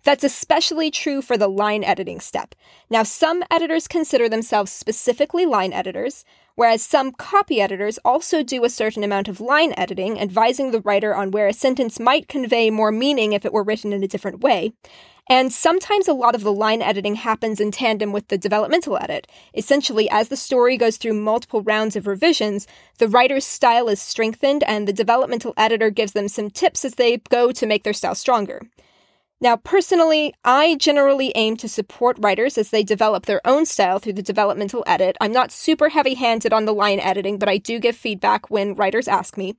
That's 0.03 0.25
especially 0.25 0.91
true 0.91 1.23
for 1.23 1.37
the 1.37 1.49
line 1.49 1.85
editing 1.85 2.21
step. 2.21 2.55
Now, 2.91 3.05
some 3.05 3.45
editors 3.51 3.87
consider 3.87 4.29
themselves 4.29 4.73
specifically 4.73 5.47
line 5.47 5.73
editors, 5.73 6.25
whereas 6.59 6.83
some 6.83 7.13
copy 7.13 7.61
editors 7.61 8.01
also 8.05 8.43
do 8.43 8.65
a 8.65 8.69
certain 8.69 9.05
amount 9.05 9.29
of 9.29 9.41
line 9.41 9.73
editing, 9.77 10.19
advising 10.19 10.73
the 10.73 10.81
writer 10.81 11.15
on 11.15 11.31
where 11.31 11.47
a 11.47 11.53
sentence 11.53 12.01
might 12.01 12.27
convey 12.27 12.69
more 12.69 12.91
meaning 12.91 13.33
if 13.33 13.45
it 13.45 13.53
were 13.53 13.63
written 13.63 13.93
in 13.93 14.03
a 14.03 14.09
different 14.09 14.41
way. 14.41 14.73
And 15.31 15.53
sometimes 15.53 16.09
a 16.09 16.13
lot 16.13 16.35
of 16.35 16.43
the 16.43 16.53
line 16.53 16.83
editing 16.83 17.15
happens 17.15 17.61
in 17.61 17.71
tandem 17.71 18.11
with 18.11 18.27
the 18.27 18.37
developmental 18.37 18.99
edit. 19.01 19.29
Essentially, 19.55 20.11
as 20.11 20.31
the 20.31 20.37
story 20.37 20.77
goes 20.77 20.97
through 20.97 21.15
multiple 21.15 21.63
rounds 21.63 21.95
of 21.95 22.09
revisions, 22.09 22.67
the 22.99 23.07
writer's 23.07 23.47
style 23.47 23.89
is 23.89 24.03
strengthened 24.03 24.65
and 24.65 24.89
the 24.89 24.93
developmental 24.93 25.55
editor 25.57 25.91
gives 25.91 26.11
them 26.11 26.27
some 26.27 26.51
tips 26.51 26.85
as 26.85 26.97
they 26.97 27.19
go 27.19 27.53
to 27.53 27.67
make 27.67 27.85
their 27.85 27.93
style 27.93 28.17
stronger. 28.17 28.63
Now, 29.41 29.57
personally, 29.57 30.35
I 30.45 30.75
generally 30.75 31.31
aim 31.37 31.57
to 31.59 31.69
support 31.69 32.17
writers 32.19 32.59
as 32.59 32.71
they 32.71 32.83
develop 32.83 33.27
their 33.27 33.41
own 33.47 33.67
style 33.67 34.01
through 34.01 34.15
the 34.15 34.23
developmental 34.23 34.83
edit. 34.85 35.17
I'm 35.21 35.31
not 35.31 35.53
super 35.53 35.91
heavy 35.91 36.15
handed 36.15 36.53
on 36.53 36.65
the 36.65 36.75
line 36.75 36.99
editing, 36.99 37.39
but 37.39 37.49
I 37.49 37.59
do 37.59 37.79
give 37.79 37.95
feedback 37.95 38.51
when 38.51 38.75
writers 38.75 39.07
ask 39.07 39.37
me. 39.37 39.55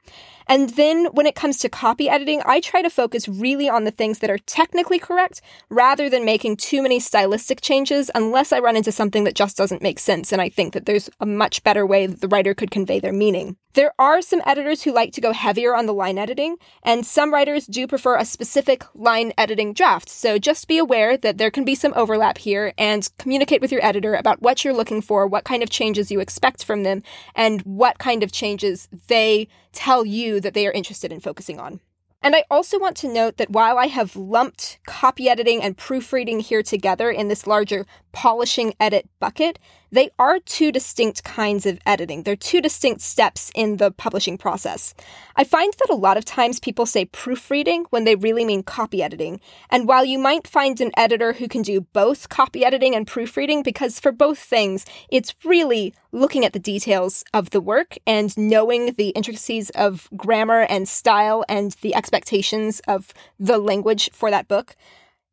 And 0.47 0.71
then 0.71 1.05
when 1.13 1.27
it 1.27 1.35
comes 1.35 1.59
to 1.59 1.69
copy 1.69 2.09
editing, 2.09 2.41
I 2.43 2.59
try 2.59 2.81
to 2.81 2.89
focus 2.89 3.29
really 3.29 3.69
on 3.69 3.85
the 3.85 3.91
things 3.91 4.19
that 4.19 4.29
are 4.29 4.39
technically 4.39 4.99
correct 4.99 5.41
rather 5.69 6.09
than 6.09 6.25
making 6.25 6.57
too 6.57 6.81
many 6.81 6.99
stylistic 6.99 7.61
changes 7.61 8.11
unless 8.13 8.51
I 8.51 8.59
run 8.59 8.75
into 8.75 8.91
something 8.91 9.23
that 9.23 9.35
just 9.35 9.55
doesn't 9.55 9.83
make 9.83 9.99
sense 9.99 10.33
and 10.33 10.41
I 10.41 10.49
think 10.49 10.73
that 10.73 10.87
there's 10.87 11.09
a 11.19 11.25
much 11.25 11.63
better 11.63 11.85
way 11.85 12.07
that 12.07 12.19
the 12.19 12.27
writer 12.27 12.53
could 12.53 12.71
convey 12.71 12.99
their 12.99 13.13
meaning. 13.13 13.55
There 13.73 13.93
are 13.99 14.23
some 14.23 14.41
editors 14.47 14.81
who 14.81 14.91
like 14.91 15.13
to 15.13 15.21
go 15.21 15.31
heavier 15.31 15.75
on 15.75 15.85
the 15.85 15.93
line 15.93 16.17
editing, 16.17 16.57
and 16.81 17.05
some 17.05 17.31
writers 17.31 17.67
do 17.67 17.85
prefer 17.85 18.17
a 18.17 18.25
specific 18.25 18.83
line 18.95 19.31
editing 19.37 19.68
draft. 19.73 20.09
So 20.09 20.37
just 20.37 20.67
be 20.67 20.77
aware 20.77 21.17
that 21.17 21.37
there 21.37 21.51
can 21.51 21.65
be 21.65 21.75
some 21.75 21.93
overlap 21.95 22.37
here 22.37 22.73
and 22.77 23.09
communicate 23.17 23.61
with 23.61 23.71
your 23.71 23.83
editor 23.83 24.15
about 24.15 24.41
what 24.41 24.63
you're 24.63 24.73
looking 24.73 25.01
for, 25.01 25.27
what 25.27 25.43
kind 25.43 25.63
of 25.63 25.69
changes 25.69 26.11
you 26.11 26.19
expect 26.19 26.63
from 26.63 26.83
them, 26.83 27.03
and 27.35 27.61
what 27.61 27.99
kind 27.99 28.23
of 28.23 28.31
changes 28.31 28.87
they 29.07 29.47
tell 29.71 30.05
you 30.05 30.39
that 30.39 30.53
they 30.53 30.67
are 30.67 30.71
interested 30.71 31.11
in 31.11 31.19
focusing 31.19 31.59
on. 31.59 31.79
And 32.21 32.35
I 32.35 32.43
also 32.51 32.77
want 32.77 32.97
to 32.97 33.07
note 33.07 33.37
that 33.37 33.49
while 33.49 33.77
I 33.77 33.87
have 33.87 34.15
lumped 34.15 34.79
copy 34.85 35.29
editing 35.29 35.63
and 35.63 35.77
proofreading 35.77 36.41
here 36.41 36.61
together 36.61 37.09
in 37.09 37.29
this 37.29 37.47
larger 37.47 37.85
polishing 38.11 38.73
edit 38.79 39.07
bucket, 39.19 39.57
they 39.91 40.09
are 40.19 40.39
two 40.39 40.71
distinct 40.71 41.23
kinds 41.23 41.65
of 41.65 41.79
editing. 41.85 42.23
They're 42.23 42.35
two 42.35 42.61
distinct 42.61 43.01
steps 43.01 43.51
in 43.55 43.77
the 43.77 43.91
publishing 43.91 44.37
process. 44.37 44.93
I 45.35 45.43
find 45.43 45.73
that 45.73 45.93
a 45.93 45.97
lot 45.97 46.17
of 46.17 46.25
times 46.25 46.59
people 46.59 46.85
say 46.85 47.05
proofreading 47.05 47.85
when 47.89 48.03
they 48.03 48.15
really 48.15 48.45
mean 48.45 48.63
copy 48.63 49.01
editing. 49.01 49.39
And 49.69 49.87
while 49.87 50.05
you 50.05 50.19
might 50.19 50.47
find 50.47 50.79
an 50.79 50.91
editor 50.97 51.33
who 51.33 51.47
can 51.47 51.61
do 51.61 51.81
both 51.81 52.29
copy 52.29 52.63
editing 52.63 52.95
and 52.95 53.07
proofreading, 53.07 53.63
because 53.63 53.99
for 53.99 54.11
both 54.11 54.39
things, 54.39 54.85
it's 55.09 55.33
really 55.43 55.93
looking 56.11 56.45
at 56.45 56.53
the 56.53 56.59
details 56.59 57.23
of 57.33 57.51
the 57.51 57.61
work 57.61 57.97
and 58.05 58.35
knowing 58.37 58.93
the 58.93 59.09
intricacies 59.09 59.69
of 59.71 60.09
grammar 60.15 60.61
and 60.61 60.87
style 60.87 61.43
and 61.47 61.73
the 61.81 61.95
expectations 61.95 62.81
of 62.87 63.13
the 63.39 63.57
language 63.57 64.09
for 64.13 64.31
that 64.31 64.47
book. 64.47 64.75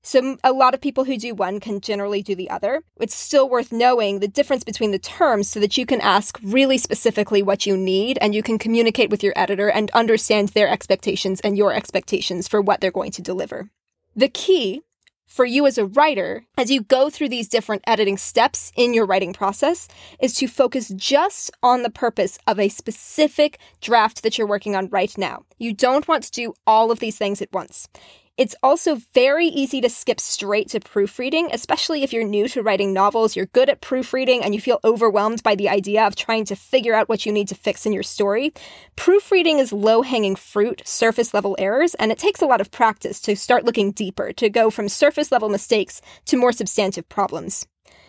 So, 0.06 0.36
a 0.44 0.52
lot 0.52 0.72
of 0.72 0.80
people 0.80 1.02
who 1.02 1.18
do 1.18 1.34
one 1.34 1.58
can 1.58 1.80
generally 1.80 2.22
do 2.22 2.36
the 2.36 2.48
other. 2.48 2.84
It's 3.00 3.12
still 3.12 3.48
worth 3.48 3.72
knowing 3.72 4.20
the 4.20 4.28
difference 4.28 4.62
between 4.62 4.92
the 4.92 5.00
terms 5.00 5.48
so 5.48 5.58
that 5.58 5.76
you 5.76 5.84
can 5.84 6.00
ask 6.00 6.38
really 6.44 6.78
specifically 6.78 7.42
what 7.42 7.66
you 7.66 7.76
need 7.76 8.16
and 8.20 8.32
you 8.32 8.40
can 8.40 8.56
communicate 8.56 9.10
with 9.10 9.24
your 9.24 9.32
editor 9.34 9.68
and 9.68 9.90
understand 9.90 10.50
their 10.50 10.68
expectations 10.68 11.40
and 11.40 11.58
your 11.58 11.72
expectations 11.72 12.46
for 12.46 12.60
what 12.60 12.80
they're 12.80 12.92
going 12.92 13.10
to 13.10 13.20
deliver. 13.20 13.68
The 14.14 14.28
key 14.28 14.82
for 15.26 15.44
you 15.44 15.66
as 15.66 15.76
a 15.76 15.86
writer, 15.86 16.46
as 16.56 16.70
you 16.70 16.82
go 16.82 17.10
through 17.10 17.30
these 17.30 17.48
different 17.48 17.82
editing 17.84 18.16
steps 18.16 18.70
in 18.76 18.94
your 18.94 19.06
writing 19.06 19.32
process, 19.32 19.88
is 20.20 20.34
to 20.34 20.46
focus 20.46 20.88
just 20.90 21.50
on 21.64 21.82
the 21.82 21.90
purpose 21.90 22.38
of 22.46 22.60
a 22.60 22.68
specific 22.68 23.58
draft 23.80 24.22
that 24.22 24.38
you're 24.38 24.46
working 24.46 24.76
on 24.76 24.88
right 24.88 25.18
now. 25.18 25.42
You 25.58 25.72
don't 25.72 26.06
want 26.06 26.22
to 26.22 26.30
do 26.30 26.54
all 26.64 26.92
of 26.92 27.00
these 27.00 27.18
things 27.18 27.42
at 27.42 27.52
once. 27.52 27.88
It's 28.36 28.54
also 28.62 28.98
very 29.14 29.46
easy 29.46 29.80
to 29.80 29.88
skip 29.88 30.20
straight 30.20 30.68
to 30.68 30.80
proofreading, 30.80 31.48
especially 31.52 32.02
if 32.02 32.12
you're 32.12 32.22
new 32.22 32.48
to 32.48 32.62
writing 32.62 32.92
novels, 32.92 33.34
you're 33.34 33.46
good 33.46 33.70
at 33.70 33.80
proofreading, 33.80 34.44
and 34.44 34.54
you 34.54 34.60
feel 34.60 34.78
overwhelmed 34.84 35.42
by 35.42 35.54
the 35.54 35.70
idea 35.70 36.06
of 36.06 36.16
trying 36.16 36.44
to 36.46 36.54
figure 36.54 36.92
out 36.92 37.08
what 37.08 37.24
you 37.24 37.32
need 37.32 37.48
to 37.48 37.54
fix 37.54 37.86
in 37.86 37.94
your 37.94 38.02
story. 38.02 38.52
Proofreading 38.94 39.58
is 39.58 39.72
low 39.72 40.02
hanging 40.02 40.36
fruit, 40.36 40.82
surface 40.84 41.32
level 41.32 41.56
errors, 41.58 41.94
and 41.94 42.12
it 42.12 42.18
takes 42.18 42.42
a 42.42 42.46
lot 42.46 42.60
of 42.60 42.70
practice 42.70 43.20
to 43.22 43.36
start 43.36 43.64
looking 43.64 43.90
deeper, 43.90 44.34
to 44.34 44.50
go 44.50 44.68
from 44.68 44.90
surface 44.90 45.32
level 45.32 45.48
mistakes 45.48 46.02
to 46.26 46.36
more 46.36 46.52
substantive 46.52 47.08
problems. 47.08 47.66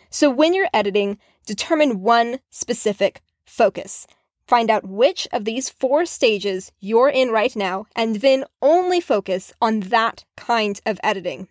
So 0.09 0.29
when 0.29 0.53
you're 0.53 0.67
editing, 0.73 1.19
determine 1.45 2.01
one 2.01 2.39
specific 2.49 3.21
focus. 3.45 4.05
Find 4.47 4.69
out 4.69 4.87
which 4.87 5.27
of 5.33 5.43
these 5.43 5.69
four 5.69 6.05
stages 6.05 6.71
you're 6.79 7.09
in 7.09 7.31
right 7.31 7.53
now, 7.53 7.85
and 7.95 8.17
then 8.17 8.45
only 8.61 9.01
focus 9.01 9.51
on 9.61 9.81
that 9.81 10.23
kind 10.37 10.79
of 10.85 10.99
editing. 11.03 11.49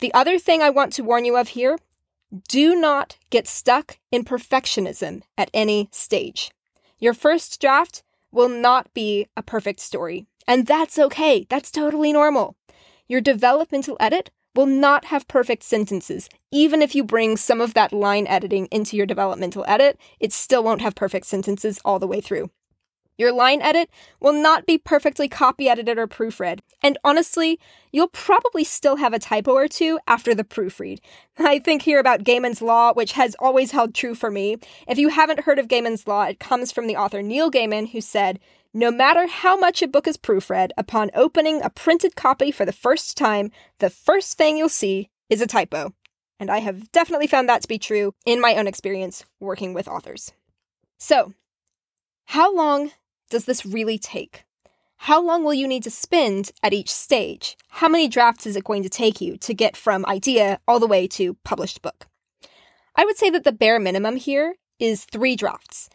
The 0.00 0.12
other 0.12 0.38
thing 0.38 0.60
I 0.60 0.68
want 0.68 0.92
to 0.94 1.04
warn 1.04 1.24
you 1.24 1.36
of 1.38 1.48
here 1.48 1.78
do 2.48 2.74
not 2.74 3.16
get 3.30 3.48
stuck 3.48 3.98
in 4.12 4.24
perfectionism 4.24 5.22
at 5.38 5.50
any 5.54 5.88
stage. 5.92 6.50
Your 6.98 7.14
first 7.14 7.58
draft 7.58 8.02
will 8.30 8.50
not 8.50 8.92
be 8.92 9.28
a 9.36 9.42
perfect 9.42 9.80
story, 9.80 10.26
and 10.46 10.66
that's 10.66 10.98
okay. 10.98 11.46
That's 11.48 11.70
totally 11.70 12.12
normal. 12.12 12.54
Your 13.08 13.22
developmental 13.22 13.96
edit 13.98 14.30
will 14.56 14.66
not 14.66 15.04
have 15.06 15.28
perfect 15.28 15.62
sentences. 15.62 16.28
Even 16.50 16.82
if 16.82 16.94
you 16.94 17.04
bring 17.04 17.36
some 17.36 17.60
of 17.60 17.74
that 17.74 17.92
line 17.92 18.26
editing 18.26 18.66
into 18.72 18.96
your 18.96 19.06
developmental 19.06 19.64
edit, 19.68 19.98
it 20.18 20.32
still 20.32 20.64
won't 20.64 20.80
have 20.80 20.94
perfect 20.94 21.26
sentences 21.26 21.78
all 21.84 21.98
the 21.98 22.06
way 22.06 22.20
through. 22.20 22.50
Your 23.18 23.32
line 23.32 23.62
edit 23.62 23.88
will 24.20 24.34
not 24.34 24.66
be 24.66 24.76
perfectly 24.76 25.26
copy 25.28 25.68
edited 25.68 25.98
or 25.98 26.06
proofread. 26.06 26.60
And 26.82 26.98
honestly, 27.02 27.58
you'll 27.90 28.08
probably 28.08 28.62
still 28.62 28.96
have 28.96 29.14
a 29.14 29.18
typo 29.18 29.52
or 29.52 29.68
two 29.68 29.98
after 30.06 30.34
the 30.34 30.44
proofread. 30.44 30.98
I 31.38 31.58
think 31.58 31.82
here 31.82 31.98
about 31.98 32.24
Gaiman's 32.24 32.60
Law, 32.60 32.92
which 32.92 33.12
has 33.12 33.34
always 33.38 33.70
held 33.70 33.94
true 33.94 34.14
for 34.14 34.30
me. 34.30 34.58
If 34.86 34.98
you 34.98 35.08
haven't 35.08 35.40
heard 35.40 35.58
of 35.58 35.68
Gaiman's 35.68 36.06
Law, 36.06 36.24
it 36.24 36.40
comes 36.40 36.72
from 36.72 36.86
the 36.86 36.96
author 36.96 37.22
Neil 37.22 37.50
Gaiman, 37.50 37.90
who 37.90 38.02
said, 38.02 38.38
no 38.76 38.90
matter 38.90 39.26
how 39.26 39.56
much 39.56 39.80
a 39.80 39.88
book 39.88 40.06
is 40.06 40.18
proofread, 40.18 40.68
upon 40.76 41.10
opening 41.14 41.62
a 41.62 41.70
printed 41.70 42.14
copy 42.14 42.50
for 42.50 42.66
the 42.66 42.72
first 42.72 43.16
time, 43.16 43.50
the 43.78 43.88
first 43.88 44.36
thing 44.36 44.58
you'll 44.58 44.68
see 44.68 45.08
is 45.30 45.40
a 45.40 45.46
typo. 45.46 45.94
And 46.38 46.50
I 46.50 46.58
have 46.58 46.92
definitely 46.92 47.26
found 47.26 47.48
that 47.48 47.62
to 47.62 47.68
be 47.68 47.78
true 47.78 48.12
in 48.26 48.38
my 48.38 48.54
own 48.54 48.66
experience 48.66 49.24
working 49.40 49.72
with 49.72 49.88
authors. 49.88 50.34
So, 50.98 51.32
how 52.26 52.54
long 52.54 52.90
does 53.30 53.46
this 53.46 53.64
really 53.64 53.96
take? 53.96 54.44
How 54.98 55.22
long 55.22 55.42
will 55.42 55.54
you 55.54 55.66
need 55.66 55.84
to 55.84 55.90
spend 55.90 56.50
at 56.62 56.74
each 56.74 56.92
stage? 56.92 57.56
How 57.68 57.88
many 57.88 58.08
drafts 58.08 58.46
is 58.46 58.56
it 58.56 58.64
going 58.64 58.82
to 58.82 58.90
take 58.90 59.22
you 59.22 59.38
to 59.38 59.54
get 59.54 59.74
from 59.74 60.04
idea 60.04 60.60
all 60.68 60.80
the 60.80 60.86
way 60.86 61.08
to 61.08 61.38
published 61.44 61.80
book? 61.80 62.08
I 62.94 63.06
would 63.06 63.16
say 63.16 63.30
that 63.30 63.44
the 63.44 63.52
bare 63.52 63.80
minimum 63.80 64.16
here 64.16 64.56
is 64.78 65.06
three 65.06 65.34
drafts. 65.34 65.88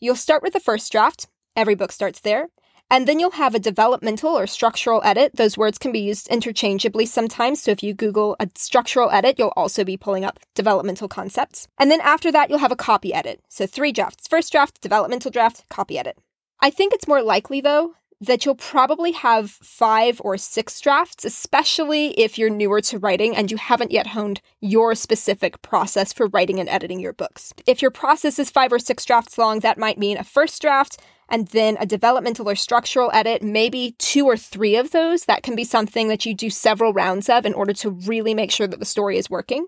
You'll 0.00 0.16
start 0.16 0.42
with 0.42 0.54
the 0.54 0.60
first 0.60 0.90
draft, 0.90 1.26
Every 1.54 1.74
book 1.74 1.92
starts 1.92 2.20
there. 2.20 2.48
And 2.90 3.08
then 3.08 3.18
you'll 3.18 3.30
have 3.32 3.54
a 3.54 3.58
developmental 3.58 4.36
or 4.36 4.46
structural 4.46 5.00
edit. 5.02 5.32
Those 5.36 5.56
words 5.56 5.78
can 5.78 5.92
be 5.92 6.00
used 6.00 6.28
interchangeably 6.28 7.06
sometimes. 7.06 7.62
So 7.62 7.70
if 7.70 7.82
you 7.82 7.94
Google 7.94 8.36
a 8.38 8.48
structural 8.54 9.10
edit, 9.10 9.38
you'll 9.38 9.54
also 9.56 9.82
be 9.82 9.96
pulling 9.96 10.26
up 10.26 10.38
developmental 10.54 11.08
concepts. 11.08 11.66
And 11.78 11.90
then 11.90 12.02
after 12.02 12.30
that, 12.32 12.50
you'll 12.50 12.58
have 12.58 12.70
a 12.70 12.76
copy 12.76 13.14
edit. 13.14 13.40
So 13.48 13.66
three 13.66 13.92
drafts 13.92 14.28
first 14.28 14.52
draft, 14.52 14.82
developmental 14.82 15.30
draft, 15.30 15.64
copy 15.70 15.98
edit. 15.98 16.18
I 16.60 16.68
think 16.68 16.92
it's 16.92 17.08
more 17.08 17.22
likely, 17.22 17.62
though, 17.62 17.94
that 18.22 18.44
you'll 18.46 18.54
probably 18.54 19.10
have 19.12 19.50
five 19.50 20.20
or 20.24 20.38
six 20.38 20.80
drafts, 20.80 21.24
especially 21.24 22.10
if 22.18 22.38
you're 22.38 22.48
newer 22.48 22.80
to 22.80 22.98
writing 22.98 23.34
and 23.34 23.50
you 23.50 23.56
haven't 23.56 23.90
yet 23.90 24.08
honed 24.08 24.40
your 24.60 24.94
specific 24.94 25.60
process 25.60 26.12
for 26.12 26.28
writing 26.28 26.60
and 26.60 26.68
editing 26.68 27.00
your 27.00 27.12
books. 27.12 27.52
If 27.66 27.82
your 27.82 27.90
process 27.90 28.38
is 28.38 28.48
five 28.48 28.72
or 28.72 28.78
six 28.78 29.04
drafts 29.04 29.38
long, 29.38 29.58
that 29.60 29.76
might 29.76 29.98
mean 29.98 30.16
a 30.16 30.24
first 30.24 30.62
draft, 30.62 31.00
and 31.28 31.48
then 31.48 31.76
a 31.80 31.86
developmental 31.86 32.48
or 32.48 32.54
structural 32.54 33.10
edit, 33.12 33.42
maybe 33.42 33.96
two 33.98 34.26
or 34.26 34.36
three 34.36 34.76
of 34.76 34.92
those. 34.92 35.24
That 35.24 35.42
can 35.42 35.56
be 35.56 35.64
something 35.64 36.06
that 36.08 36.24
you 36.24 36.32
do 36.32 36.48
several 36.48 36.92
rounds 36.92 37.28
of 37.28 37.44
in 37.44 37.54
order 37.54 37.72
to 37.72 37.90
really 37.90 38.34
make 38.34 38.52
sure 38.52 38.68
that 38.68 38.78
the 38.78 38.86
story 38.86 39.18
is 39.18 39.30
working. 39.30 39.66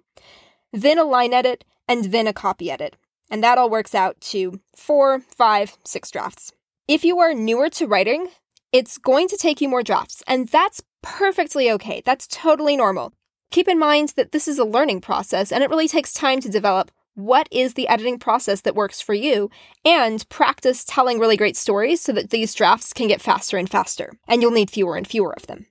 Then 0.73 0.99
a 0.99 1.05
line 1.05 1.33
edit, 1.33 1.65
and 1.89 2.07
then 2.07 2.27
a 2.29 2.33
copy 2.33 2.71
edit. 2.71 2.97
And 3.31 3.43
that 3.43 3.59
all 3.59 3.71
works 3.71 3.95
out 3.95 4.21
to 4.21 4.61
four, 4.77 5.21
five, 5.21 5.77
six 5.85 6.11
drafts. 6.11 6.53
If 6.87 7.03
you 7.03 7.19
are 7.19 7.33
newer 7.33 7.71
to 7.71 7.87
writing, 7.87 8.29
it's 8.75 8.99
going 8.99 9.29
to 9.29 9.37
take 9.37 9.61
you 9.61 9.69
more 9.69 9.85
drafts, 9.85 10.21
and 10.27 10.49
that's 10.49 10.83
perfectly 11.01 11.71
okay. 11.71 12.03
That's 12.05 12.27
totally 12.27 12.77
normal. 12.77 13.13
Keep 13.53 13.69
in 13.69 13.79
mind 13.79 14.15
that 14.17 14.33
this 14.33 14.49
is 14.49 14.59
a 14.59 14.65
learning 14.65 15.01
process 15.01 15.53
and 15.53 15.63
it 15.63 15.71
really 15.71 15.87
takes 15.87 16.13
time 16.13 16.41
to 16.41 16.49
develop 16.49 16.91
what 17.15 17.47
is 17.53 17.75
the 17.75 17.87
editing 17.87 18.19
process 18.19 18.63
that 18.63 18.75
works 18.75 19.01
for 19.01 19.15
you, 19.15 19.49
and 19.85 20.29
practice 20.29 20.85
telling 20.85 21.21
really 21.21 21.37
great 21.37 21.57
stories 21.57 22.01
so 22.01 22.11
that 22.11 22.31
these 22.31 22.53
drafts 22.53 22.93
can 22.93 23.07
get 23.07 23.23
faster 23.23 23.57
and 23.57 23.71
faster, 23.71 24.13
and 24.27 24.43
you'll 24.43 24.51
need 24.51 24.71
fewer 24.71 24.97
and 24.97 25.07
fewer 25.07 25.33
of 25.33 25.47
them. 25.47 25.67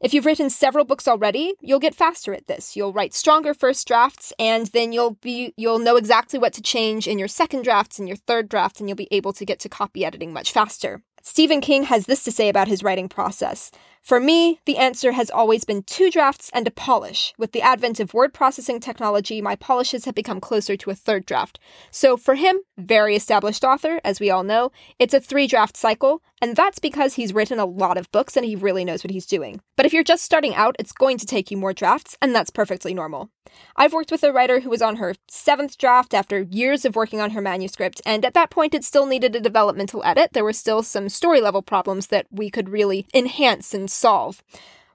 If 0.00 0.14
you've 0.14 0.26
written 0.26 0.48
several 0.48 0.84
books 0.84 1.08
already, 1.08 1.54
you'll 1.60 1.80
get 1.80 1.96
faster 1.96 2.32
at 2.32 2.46
this. 2.46 2.76
You'll 2.76 2.92
write 2.92 3.14
stronger 3.14 3.54
first 3.54 3.88
drafts 3.88 4.32
and 4.38 4.66
then 4.66 4.92
you'll 4.92 5.14
be 5.22 5.54
you'll 5.56 5.80
know 5.80 5.96
exactly 5.96 6.38
what 6.38 6.52
to 6.52 6.62
change 6.62 7.08
in 7.08 7.18
your 7.18 7.28
second 7.28 7.64
drafts 7.64 7.98
and 7.98 8.06
your 8.06 8.18
third 8.18 8.48
draft 8.48 8.78
and 8.78 8.88
you'll 8.88 8.96
be 8.96 9.08
able 9.10 9.32
to 9.32 9.44
get 9.46 9.58
to 9.60 9.70
copy 9.70 10.04
editing 10.04 10.34
much 10.34 10.52
faster. 10.52 11.02
Stephen 11.28 11.60
King 11.60 11.82
has 11.82 12.06
this 12.06 12.22
to 12.22 12.30
say 12.30 12.48
about 12.48 12.68
his 12.68 12.84
writing 12.84 13.08
process. 13.08 13.72
For 14.00 14.20
me, 14.20 14.60
the 14.64 14.76
answer 14.76 15.10
has 15.10 15.28
always 15.28 15.64
been 15.64 15.82
two 15.82 16.08
drafts 16.08 16.52
and 16.54 16.68
a 16.68 16.70
polish. 16.70 17.34
With 17.36 17.50
the 17.50 17.62
advent 17.62 17.98
of 17.98 18.14
word 18.14 18.32
processing 18.32 18.78
technology, 18.78 19.42
my 19.42 19.56
polishes 19.56 20.04
have 20.04 20.14
become 20.14 20.40
closer 20.40 20.76
to 20.76 20.90
a 20.90 20.94
third 20.94 21.26
draft. 21.26 21.58
So 21.90 22.16
for 22.16 22.36
him, 22.36 22.60
very 22.78 23.16
established 23.16 23.64
author, 23.64 24.00
as 24.04 24.20
we 24.20 24.30
all 24.30 24.44
know, 24.44 24.70
it's 25.00 25.14
a 25.14 25.20
three 25.20 25.48
draft 25.48 25.76
cycle, 25.76 26.22
and 26.40 26.54
that's 26.54 26.78
because 26.78 27.14
he's 27.14 27.34
written 27.34 27.58
a 27.58 27.66
lot 27.66 27.98
of 27.98 28.12
books 28.12 28.36
and 28.36 28.46
he 28.46 28.54
really 28.54 28.84
knows 28.84 29.02
what 29.02 29.10
he's 29.10 29.26
doing. 29.26 29.60
But 29.76 29.84
if 29.84 29.92
you're 29.92 30.04
just 30.04 30.22
starting 30.22 30.54
out, 30.54 30.76
it's 30.78 30.92
going 30.92 31.18
to 31.18 31.26
take 31.26 31.50
you 31.50 31.56
more 31.56 31.72
drafts, 31.72 32.16
and 32.22 32.32
that's 32.32 32.50
perfectly 32.50 32.94
normal. 32.94 33.30
I've 33.76 33.92
worked 33.92 34.10
with 34.10 34.22
a 34.22 34.32
writer 34.32 34.60
who 34.60 34.70
was 34.70 34.82
on 34.82 34.96
her 34.96 35.14
seventh 35.28 35.78
draft 35.78 36.14
after 36.14 36.42
years 36.42 36.84
of 36.84 36.96
working 36.96 37.20
on 37.20 37.30
her 37.30 37.40
manuscript, 37.40 38.00
and 38.04 38.24
at 38.24 38.34
that 38.34 38.50
point 38.50 38.74
it 38.74 38.84
still 38.84 39.06
needed 39.06 39.34
a 39.34 39.40
developmental 39.40 40.02
edit. 40.04 40.32
There 40.32 40.44
were 40.44 40.52
still 40.52 40.82
some 40.82 41.08
story 41.08 41.40
level 41.40 41.62
problems 41.62 42.08
that 42.08 42.26
we 42.30 42.50
could 42.50 42.68
really 42.68 43.06
enhance 43.14 43.74
and 43.74 43.90
solve. 43.90 44.42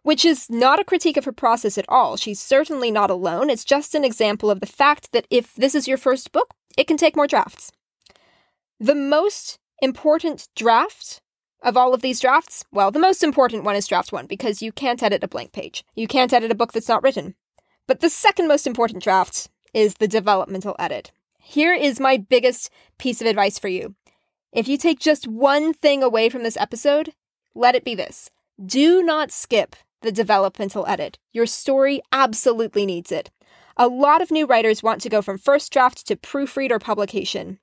Which 0.03 0.25
is 0.25 0.49
not 0.49 0.79
a 0.79 0.83
critique 0.83 1.17
of 1.17 1.25
her 1.25 1.31
process 1.31 1.77
at 1.77 1.85
all. 1.87 2.17
She's 2.17 2.39
certainly 2.39 2.89
not 2.89 3.11
alone. 3.11 3.51
It's 3.51 3.63
just 3.63 3.93
an 3.93 4.03
example 4.03 4.49
of 4.49 4.59
the 4.59 4.65
fact 4.65 5.11
that 5.11 5.27
if 5.29 5.53
this 5.53 5.75
is 5.75 5.87
your 5.87 5.97
first 5.97 6.31
book, 6.31 6.55
it 6.75 6.87
can 6.87 6.97
take 6.97 7.15
more 7.15 7.27
drafts. 7.27 7.71
The 8.79 8.95
most 8.95 9.59
important 9.79 10.47
draft 10.55 11.21
of 11.63 11.77
all 11.77 11.93
of 11.93 12.01
these 12.01 12.19
drafts, 12.19 12.65
well, 12.71 12.89
the 12.89 12.99
most 12.99 13.23
important 13.23 13.63
one 13.63 13.75
is 13.75 13.87
draft 13.87 14.11
one 14.11 14.25
because 14.25 14.61
you 14.61 14.71
can't 14.71 15.03
edit 15.03 15.23
a 15.23 15.27
blank 15.27 15.51
page. 15.51 15.83
You 15.95 16.07
can't 16.07 16.33
edit 16.33 16.51
a 16.51 16.55
book 16.55 16.73
that's 16.73 16.89
not 16.89 17.03
written. 17.03 17.35
But 17.87 17.99
the 17.99 18.09
second 18.09 18.47
most 18.47 18.67
important 18.67 19.03
draft 19.03 19.49
is 19.73 19.95
the 19.95 20.07
developmental 20.07 20.75
edit. 20.79 21.11
Here 21.39 21.73
is 21.73 21.99
my 21.99 22.17
biggest 22.17 22.69
piece 22.97 23.21
of 23.21 23.27
advice 23.27 23.59
for 23.59 23.67
you. 23.67 23.95
If 24.51 24.67
you 24.67 24.77
take 24.77 24.99
just 24.99 25.27
one 25.27 25.73
thing 25.73 26.03
away 26.03 26.29
from 26.29 26.43
this 26.43 26.57
episode, 26.57 27.13
let 27.55 27.75
it 27.75 27.85
be 27.85 27.95
this 27.95 28.29
do 28.63 29.01
not 29.01 29.31
skip 29.31 29.75
the 30.01 30.11
developmental 30.11 30.85
edit. 30.87 31.17
Your 31.31 31.45
story 31.45 32.01
absolutely 32.11 32.85
needs 32.85 33.11
it. 33.11 33.31
A 33.77 33.87
lot 33.87 34.21
of 34.21 34.31
new 34.31 34.45
writers 34.45 34.83
want 34.83 35.01
to 35.01 35.09
go 35.09 35.21
from 35.21 35.37
first 35.37 35.71
draft 35.71 36.05
to 36.07 36.15
proofread 36.15 36.71
or 36.71 36.79
publication. 36.79 37.59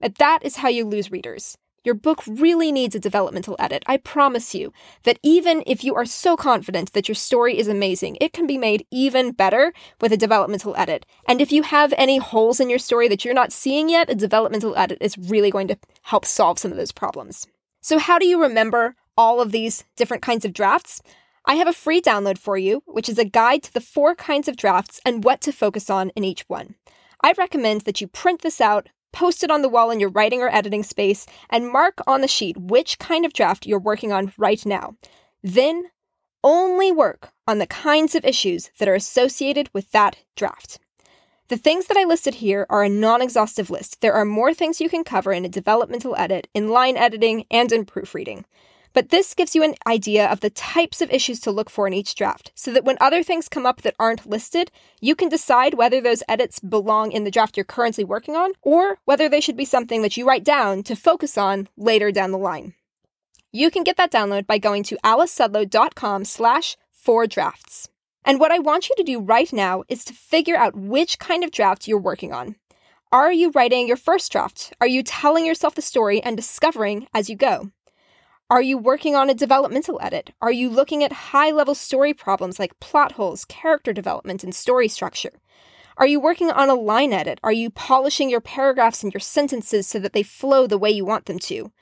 But 0.00 0.16
that 0.16 0.40
is 0.42 0.56
how 0.56 0.68
you 0.68 0.84
lose 0.84 1.10
readers. 1.10 1.58
Your 1.88 1.94
book 1.94 2.22
really 2.26 2.70
needs 2.70 2.94
a 2.94 3.00
developmental 3.00 3.56
edit. 3.58 3.82
I 3.86 3.96
promise 3.96 4.54
you 4.54 4.74
that 5.04 5.18
even 5.22 5.62
if 5.66 5.82
you 5.82 5.94
are 5.94 6.04
so 6.04 6.36
confident 6.36 6.92
that 6.92 7.08
your 7.08 7.14
story 7.14 7.58
is 7.58 7.66
amazing, 7.66 8.18
it 8.20 8.34
can 8.34 8.46
be 8.46 8.58
made 8.58 8.86
even 8.90 9.32
better 9.32 9.72
with 9.98 10.12
a 10.12 10.18
developmental 10.18 10.76
edit. 10.76 11.06
And 11.26 11.40
if 11.40 11.50
you 11.50 11.62
have 11.62 11.94
any 11.96 12.18
holes 12.18 12.60
in 12.60 12.68
your 12.68 12.78
story 12.78 13.08
that 13.08 13.24
you're 13.24 13.32
not 13.32 13.54
seeing 13.54 13.88
yet, 13.88 14.10
a 14.10 14.14
developmental 14.14 14.76
edit 14.76 14.98
is 15.00 15.16
really 15.16 15.50
going 15.50 15.66
to 15.68 15.78
help 16.02 16.26
solve 16.26 16.58
some 16.58 16.70
of 16.70 16.76
those 16.76 16.92
problems. 16.92 17.46
So, 17.80 17.98
how 17.98 18.18
do 18.18 18.26
you 18.26 18.42
remember 18.42 18.94
all 19.16 19.40
of 19.40 19.50
these 19.50 19.84
different 19.96 20.22
kinds 20.22 20.44
of 20.44 20.52
drafts? 20.52 21.00
I 21.46 21.54
have 21.54 21.68
a 21.68 21.72
free 21.72 22.02
download 22.02 22.36
for 22.36 22.58
you, 22.58 22.82
which 22.84 23.08
is 23.08 23.18
a 23.18 23.24
guide 23.24 23.62
to 23.62 23.72
the 23.72 23.80
four 23.80 24.14
kinds 24.14 24.46
of 24.46 24.58
drafts 24.58 25.00
and 25.06 25.24
what 25.24 25.40
to 25.40 25.52
focus 25.52 25.88
on 25.88 26.10
in 26.10 26.22
each 26.22 26.44
one. 26.48 26.74
I 27.22 27.32
recommend 27.38 27.80
that 27.82 28.02
you 28.02 28.08
print 28.08 28.42
this 28.42 28.60
out, 28.60 28.90
post 29.18 29.42
it 29.42 29.50
on 29.50 29.62
the 29.62 29.68
wall 29.68 29.90
in 29.90 29.98
your 29.98 30.10
writing 30.10 30.42
or 30.42 30.48
editing 30.54 30.84
space, 30.84 31.26
and 31.50 31.72
mark 31.72 31.98
on 32.06 32.20
the 32.20 32.28
sheet 32.28 32.56
which 32.56 33.00
kind 33.00 33.26
of 33.26 33.32
draft 33.32 33.66
you're 33.66 33.80
working 33.80 34.12
on 34.12 34.32
right 34.38 34.64
now. 34.64 34.94
Then 35.42 35.90
only 36.44 36.92
work 36.92 37.32
on 37.44 37.58
the 37.58 37.66
kinds 37.66 38.14
of 38.14 38.24
issues 38.24 38.70
that 38.78 38.88
are 38.88 38.94
associated 38.94 39.70
with 39.74 39.90
that 39.90 40.18
draft. 40.36 40.78
The 41.48 41.56
things 41.56 41.86
that 41.86 41.96
I 41.96 42.04
listed 42.04 42.36
here 42.36 42.64
are 42.70 42.84
a 42.84 42.88
non 42.88 43.20
exhaustive 43.20 43.70
list. 43.70 44.00
There 44.02 44.12
are 44.12 44.24
more 44.24 44.54
things 44.54 44.80
you 44.80 44.88
can 44.88 45.02
cover 45.02 45.32
in 45.32 45.44
a 45.44 45.48
developmental 45.48 46.14
edit, 46.16 46.46
in 46.54 46.68
line 46.68 46.96
editing, 46.96 47.44
and 47.50 47.72
in 47.72 47.86
proofreading. 47.86 48.44
But 48.98 49.10
this 49.10 49.32
gives 49.32 49.54
you 49.54 49.62
an 49.62 49.76
idea 49.86 50.26
of 50.26 50.40
the 50.40 50.50
types 50.50 51.00
of 51.00 51.12
issues 51.12 51.38
to 51.42 51.52
look 51.52 51.70
for 51.70 51.86
in 51.86 51.94
each 51.94 52.16
draft, 52.16 52.50
so 52.56 52.72
that 52.72 52.82
when 52.84 52.98
other 53.00 53.22
things 53.22 53.48
come 53.48 53.64
up 53.64 53.82
that 53.82 53.94
aren't 53.96 54.28
listed, 54.28 54.72
you 55.00 55.14
can 55.14 55.28
decide 55.28 55.74
whether 55.74 56.00
those 56.00 56.24
edits 56.28 56.58
belong 56.58 57.12
in 57.12 57.22
the 57.22 57.30
draft 57.30 57.56
you're 57.56 57.62
currently 57.62 58.02
working 58.02 58.34
on, 58.34 58.54
or 58.60 58.98
whether 59.04 59.28
they 59.28 59.40
should 59.40 59.56
be 59.56 59.64
something 59.64 60.02
that 60.02 60.16
you 60.16 60.26
write 60.26 60.42
down 60.42 60.82
to 60.82 60.96
focus 60.96 61.38
on 61.38 61.68
later 61.76 62.10
down 62.10 62.32
the 62.32 62.38
line. 62.38 62.74
You 63.52 63.70
can 63.70 63.84
get 63.84 63.96
that 63.98 64.10
download 64.10 64.48
by 64.48 64.58
going 64.58 64.82
to 64.82 64.98
alicesudlow.com 65.04 66.24
slash 66.24 66.76
four 66.90 67.28
drafts. 67.28 67.88
And 68.24 68.40
what 68.40 68.50
I 68.50 68.58
want 68.58 68.88
you 68.88 68.96
to 68.96 69.04
do 69.04 69.20
right 69.20 69.52
now 69.52 69.84
is 69.88 70.04
to 70.06 70.12
figure 70.12 70.56
out 70.56 70.74
which 70.74 71.20
kind 71.20 71.44
of 71.44 71.52
draft 71.52 71.86
you're 71.86 72.00
working 72.00 72.32
on. 72.32 72.56
Are 73.12 73.32
you 73.32 73.52
writing 73.52 73.86
your 73.86 73.96
first 73.96 74.32
draft? 74.32 74.72
Are 74.80 74.88
you 74.88 75.04
telling 75.04 75.46
yourself 75.46 75.76
the 75.76 75.82
story 75.82 76.20
and 76.20 76.36
discovering 76.36 77.06
as 77.14 77.30
you 77.30 77.36
go? 77.36 77.70
Are 78.50 78.62
you 78.62 78.78
working 78.78 79.14
on 79.14 79.28
a 79.28 79.34
developmental 79.34 79.98
edit? 80.02 80.32
Are 80.40 80.50
you 80.50 80.70
looking 80.70 81.04
at 81.04 81.12
high 81.12 81.50
level 81.50 81.74
story 81.74 82.14
problems 82.14 82.58
like 82.58 82.80
plot 82.80 83.12
holes, 83.12 83.44
character 83.44 83.92
development, 83.92 84.42
and 84.42 84.54
story 84.54 84.88
structure? 84.88 85.32
Are 85.98 86.06
you 86.06 86.18
working 86.18 86.50
on 86.50 86.70
a 86.70 86.74
line 86.74 87.12
edit? 87.12 87.40
Are 87.42 87.52
you 87.52 87.68
polishing 87.68 88.30
your 88.30 88.40
paragraphs 88.40 89.02
and 89.02 89.12
your 89.12 89.20
sentences 89.20 89.86
so 89.86 89.98
that 89.98 90.14
they 90.14 90.22
flow 90.22 90.66
the 90.66 90.78
way 90.78 90.90
you 90.90 91.04
want 91.04 91.26
them 91.26 91.38
to? 91.40 91.72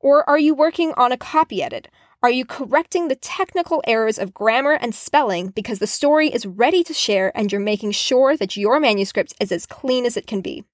Or 0.00 0.26
are 0.26 0.38
you 0.38 0.54
working 0.54 0.94
on 0.96 1.12
a 1.12 1.18
copy 1.18 1.62
edit? 1.62 1.88
Are 2.22 2.30
you 2.30 2.46
correcting 2.46 3.08
the 3.08 3.16
technical 3.16 3.82
errors 3.86 4.18
of 4.18 4.32
grammar 4.32 4.72
and 4.72 4.94
spelling 4.94 5.48
because 5.48 5.80
the 5.80 5.86
story 5.86 6.32
is 6.32 6.46
ready 6.46 6.82
to 6.84 6.94
share 6.94 7.30
and 7.36 7.52
you're 7.52 7.60
making 7.60 7.92
sure 7.92 8.38
that 8.38 8.56
your 8.56 8.80
manuscript 8.80 9.34
is 9.38 9.52
as 9.52 9.66
clean 9.66 10.06
as 10.06 10.16
it 10.16 10.26
can 10.26 10.40
be? 10.40 10.64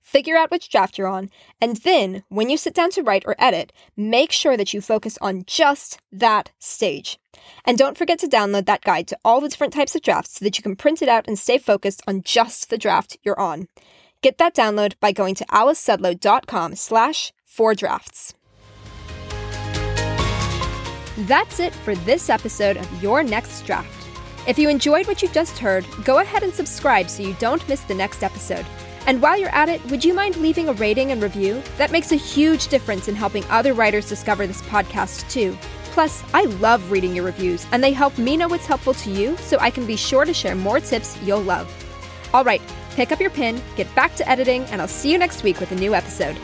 Figure 0.00 0.36
out 0.36 0.50
which 0.50 0.68
draft 0.68 0.98
you're 0.98 1.06
on, 1.06 1.30
and 1.60 1.76
then, 1.78 2.24
when 2.28 2.50
you 2.50 2.56
sit 2.56 2.74
down 2.74 2.90
to 2.90 3.02
write 3.02 3.24
or 3.26 3.34
edit, 3.38 3.72
make 3.96 4.32
sure 4.32 4.56
that 4.56 4.72
you 4.72 4.80
focus 4.80 5.18
on 5.20 5.44
just 5.46 5.98
that 6.12 6.50
stage. 6.58 7.18
And 7.64 7.76
don't 7.76 7.98
forget 7.98 8.18
to 8.20 8.28
download 8.28 8.66
that 8.66 8.82
guide 8.82 9.08
to 9.08 9.18
all 9.24 9.40
the 9.40 9.48
different 9.48 9.72
types 9.72 9.94
of 9.94 10.02
drafts 10.02 10.38
so 10.38 10.44
that 10.44 10.56
you 10.56 10.62
can 10.62 10.76
print 10.76 11.02
it 11.02 11.08
out 11.08 11.26
and 11.26 11.38
stay 11.38 11.58
focused 11.58 12.02
on 12.06 12.22
just 12.22 12.70
the 12.70 12.78
draft 12.78 13.16
you're 13.22 13.38
on. 13.38 13.68
Get 14.22 14.38
that 14.38 14.54
download 14.54 14.94
by 15.00 15.12
going 15.12 15.34
to 15.36 15.46
alicesudlow.com 15.46 16.74
slash 16.74 17.32
four 17.44 17.74
drafts. 17.74 18.34
That's 21.20 21.60
it 21.60 21.74
for 21.74 21.94
this 21.94 22.28
episode 22.28 22.76
of 22.76 23.02
Your 23.02 23.22
Next 23.22 23.64
Draft. 23.64 24.06
If 24.46 24.58
you 24.58 24.68
enjoyed 24.68 25.06
what 25.06 25.22
you've 25.22 25.32
just 25.32 25.58
heard, 25.58 25.86
go 26.04 26.18
ahead 26.18 26.42
and 26.42 26.52
subscribe 26.52 27.08
so 27.08 27.22
you 27.22 27.34
don't 27.38 27.66
miss 27.68 27.80
the 27.82 27.94
next 27.94 28.22
episode. 28.22 28.66
And 29.06 29.22
while 29.22 29.38
you're 29.38 29.54
at 29.54 29.68
it, 29.68 29.84
would 29.86 30.04
you 30.04 30.12
mind 30.12 30.36
leaving 30.36 30.68
a 30.68 30.72
rating 30.72 31.12
and 31.12 31.22
review? 31.22 31.62
That 31.78 31.92
makes 31.92 32.10
a 32.10 32.16
huge 32.16 32.66
difference 32.68 33.06
in 33.06 33.14
helping 33.14 33.44
other 33.44 33.72
writers 33.72 34.08
discover 34.08 34.46
this 34.46 34.62
podcast, 34.62 35.30
too. 35.30 35.56
Plus, 35.92 36.22
I 36.34 36.44
love 36.44 36.90
reading 36.90 37.14
your 37.14 37.24
reviews, 37.24 37.66
and 37.72 37.82
they 37.82 37.92
help 37.92 38.18
me 38.18 38.36
know 38.36 38.48
what's 38.48 38.66
helpful 38.66 38.94
to 38.94 39.10
you 39.10 39.36
so 39.38 39.58
I 39.60 39.70
can 39.70 39.86
be 39.86 39.96
sure 39.96 40.24
to 40.24 40.34
share 40.34 40.54
more 40.54 40.80
tips 40.80 41.16
you'll 41.22 41.40
love. 41.40 41.72
All 42.34 42.44
right, 42.44 42.60
pick 42.90 43.12
up 43.12 43.20
your 43.20 43.30
pen, 43.30 43.62
get 43.76 43.92
back 43.94 44.14
to 44.16 44.28
editing, 44.28 44.64
and 44.64 44.82
I'll 44.82 44.88
see 44.88 45.10
you 45.10 45.18
next 45.18 45.42
week 45.42 45.60
with 45.60 45.72
a 45.72 45.76
new 45.76 45.94
episode. 45.94 46.36